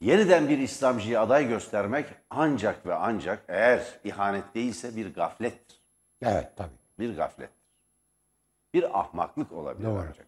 yeniden 0.00 0.48
bir 0.48 0.58
İslamcıyı 0.58 1.20
aday 1.20 1.48
göstermek 1.48 2.06
ancak 2.30 2.86
ve 2.86 2.94
ancak 2.94 3.44
eğer 3.48 4.00
ihanet 4.04 4.54
değilse 4.54 4.96
bir 4.96 5.14
gaflettir. 5.14 5.80
Evet 6.22 6.52
tabii. 6.56 6.76
Bir 6.98 7.16
gaflettir. 7.16 7.56
Bir 8.74 9.00
ahmaklık 9.00 9.52
olabilir 9.52 9.86
Doğru. 9.86 10.04
ancak. 10.08 10.26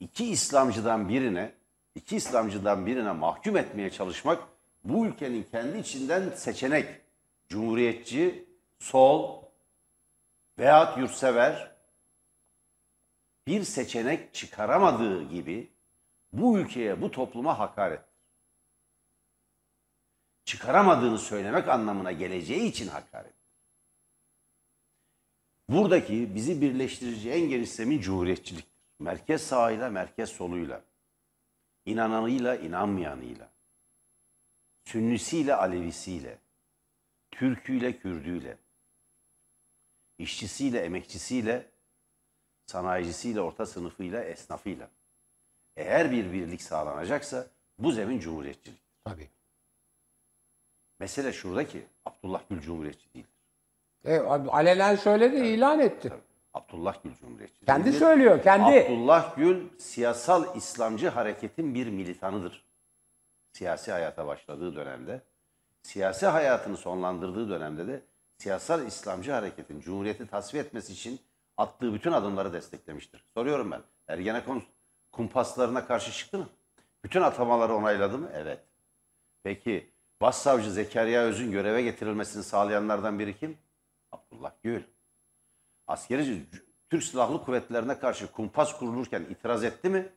İki 0.00 0.30
İslamcıdan 0.30 1.08
birine, 1.08 1.59
iki 2.00 2.16
İslamcıdan 2.16 2.86
birine 2.86 3.12
mahkum 3.12 3.56
etmeye 3.56 3.90
çalışmak 3.90 4.48
bu 4.84 5.06
ülkenin 5.06 5.42
kendi 5.42 5.78
içinden 5.78 6.30
seçenek, 6.30 7.00
cumhuriyetçi, 7.48 8.48
sol 8.78 9.42
veyahut 10.58 10.98
yurtsever 10.98 11.76
bir 13.46 13.62
seçenek 13.62 14.34
çıkaramadığı 14.34 15.28
gibi 15.28 15.70
bu 16.32 16.58
ülkeye, 16.58 17.02
bu 17.02 17.10
topluma 17.10 17.58
hakaret. 17.58 18.00
Çıkaramadığını 20.44 21.18
söylemek 21.18 21.68
anlamına 21.68 22.12
geleceği 22.12 22.68
için 22.68 22.88
hakaret. 22.88 23.34
Buradaki 25.68 26.34
bizi 26.34 26.60
birleştirici 26.60 27.30
en 27.30 27.48
geniş 27.48 27.70
zemin 27.70 28.00
cumhuriyetçiliktir. 28.00 28.70
Merkez 28.98 29.42
sağıyla, 29.42 29.90
merkez 29.90 30.30
soluyla, 30.30 30.82
inananıyla, 31.86 32.56
inanmayanıyla, 32.56 33.50
Sünnisiyle, 34.84 35.54
Alevisiyle, 35.54 36.38
Türküyle, 37.30 37.98
Kürdüyle, 37.98 38.58
işçisiyle, 40.18 40.80
emekçisiyle, 40.80 41.66
sanayicisiyle, 42.66 43.40
orta 43.40 43.66
sınıfıyla, 43.66 44.24
esnafıyla. 44.24 44.90
Eğer 45.76 46.10
bir 46.10 46.32
birlik 46.32 46.62
sağlanacaksa 46.62 47.46
bu 47.78 47.92
zemin 47.92 48.20
cumhuriyetçilik. 48.20 48.80
Tabii. 49.04 49.28
Mesele 50.98 51.32
şuradaki 51.32 51.86
Abdullah 52.04 52.42
Gül 52.50 52.60
cumhuriyetçi 52.60 53.14
değildir. 53.14 53.30
E, 54.04 54.18
alenen 54.18 54.96
söyledi, 54.96 55.36
ilan 55.36 55.80
etti. 55.80 56.12
Abdullah 56.54 57.02
Gül 57.04 57.14
cumhuriyetçi 57.14 57.66
Kendi 57.66 57.84
değildir. 57.84 57.98
söylüyor, 57.98 58.42
kendi. 58.42 58.80
Abdullah 58.84 59.36
Gül 59.36 59.78
siyasal 59.78 60.56
İslamcı 60.56 61.08
hareketin 61.08 61.74
bir 61.74 61.86
militanıdır. 61.86 62.64
Siyasi 63.52 63.92
hayata 63.92 64.26
başladığı 64.26 64.76
dönemde, 64.76 65.22
siyasi 65.82 66.26
hayatını 66.26 66.76
sonlandırdığı 66.76 67.48
dönemde 67.50 67.86
de 67.86 68.02
siyasal 68.38 68.86
İslamcı 68.86 69.32
hareketin 69.32 69.80
Cumhuriyeti 69.80 70.26
tasfiye 70.26 70.62
etmesi 70.62 70.92
için 70.92 71.20
attığı 71.56 71.94
bütün 71.94 72.12
adımları 72.12 72.52
desteklemiştir. 72.52 73.24
Soruyorum 73.34 73.70
ben, 73.70 73.80
Ergenekon 74.08 74.62
kumpaslarına 75.12 75.86
karşı 75.86 76.12
çıktı 76.12 76.38
mı? 76.38 76.48
Bütün 77.04 77.22
atamaları 77.22 77.74
onayladı 77.74 78.18
mı? 78.18 78.30
Evet. 78.34 78.60
Peki 79.42 79.90
Başsavcı 80.20 80.70
Zekeriya 80.72 81.22
Öz'ün 81.22 81.50
göreve 81.52 81.82
getirilmesini 81.82 82.42
sağlayanlardan 82.42 83.18
biri 83.18 83.38
kim? 83.38 83.58
Abdullah 84.12 84.52
Gül. 84.62 84.82
Askeri 85.90 86.46
Türk 86.90 87.02
Silahlı 87.02 87.44
Kuvvetlerine 87.44 87.98
karşı 87.98 88.32
kumpas 88.32 88.78
kurulurken 88.78 89.22
itiraz 89.30 89.64
etti 89.64 89.88
mi? 89.88 90.12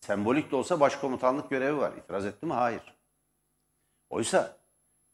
Sembolik 0.00 0.50
de 0.50 0.56
olsa 0.56 0.80
başkomutanlık 0.80 1.50
görevi 1.50 1.76
var. 1.76 1.92
İtiraz 1.92 2.26
etti 2.26 2.46
mi? 2.46 2.52
Hayır. 2.52 2.96
Oysa 4.10 4.56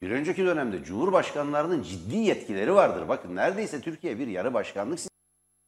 bir 0.03 0.11
önceki 0.11 0.44
dönemde 0.44 0.85
Cumhurbaşkanlarının 0.85 1.83
ciddi 1.83 2.16
yetkileri 2.16 2.74
vardır. 2.74 3.09
Bakın 3.09 3.37
neredeyse 3.37 3.81
Türkiye 3.81 4.18
bir 4.18 4.27
yarı 4.27 4.55
başkanlık 4.55 5.01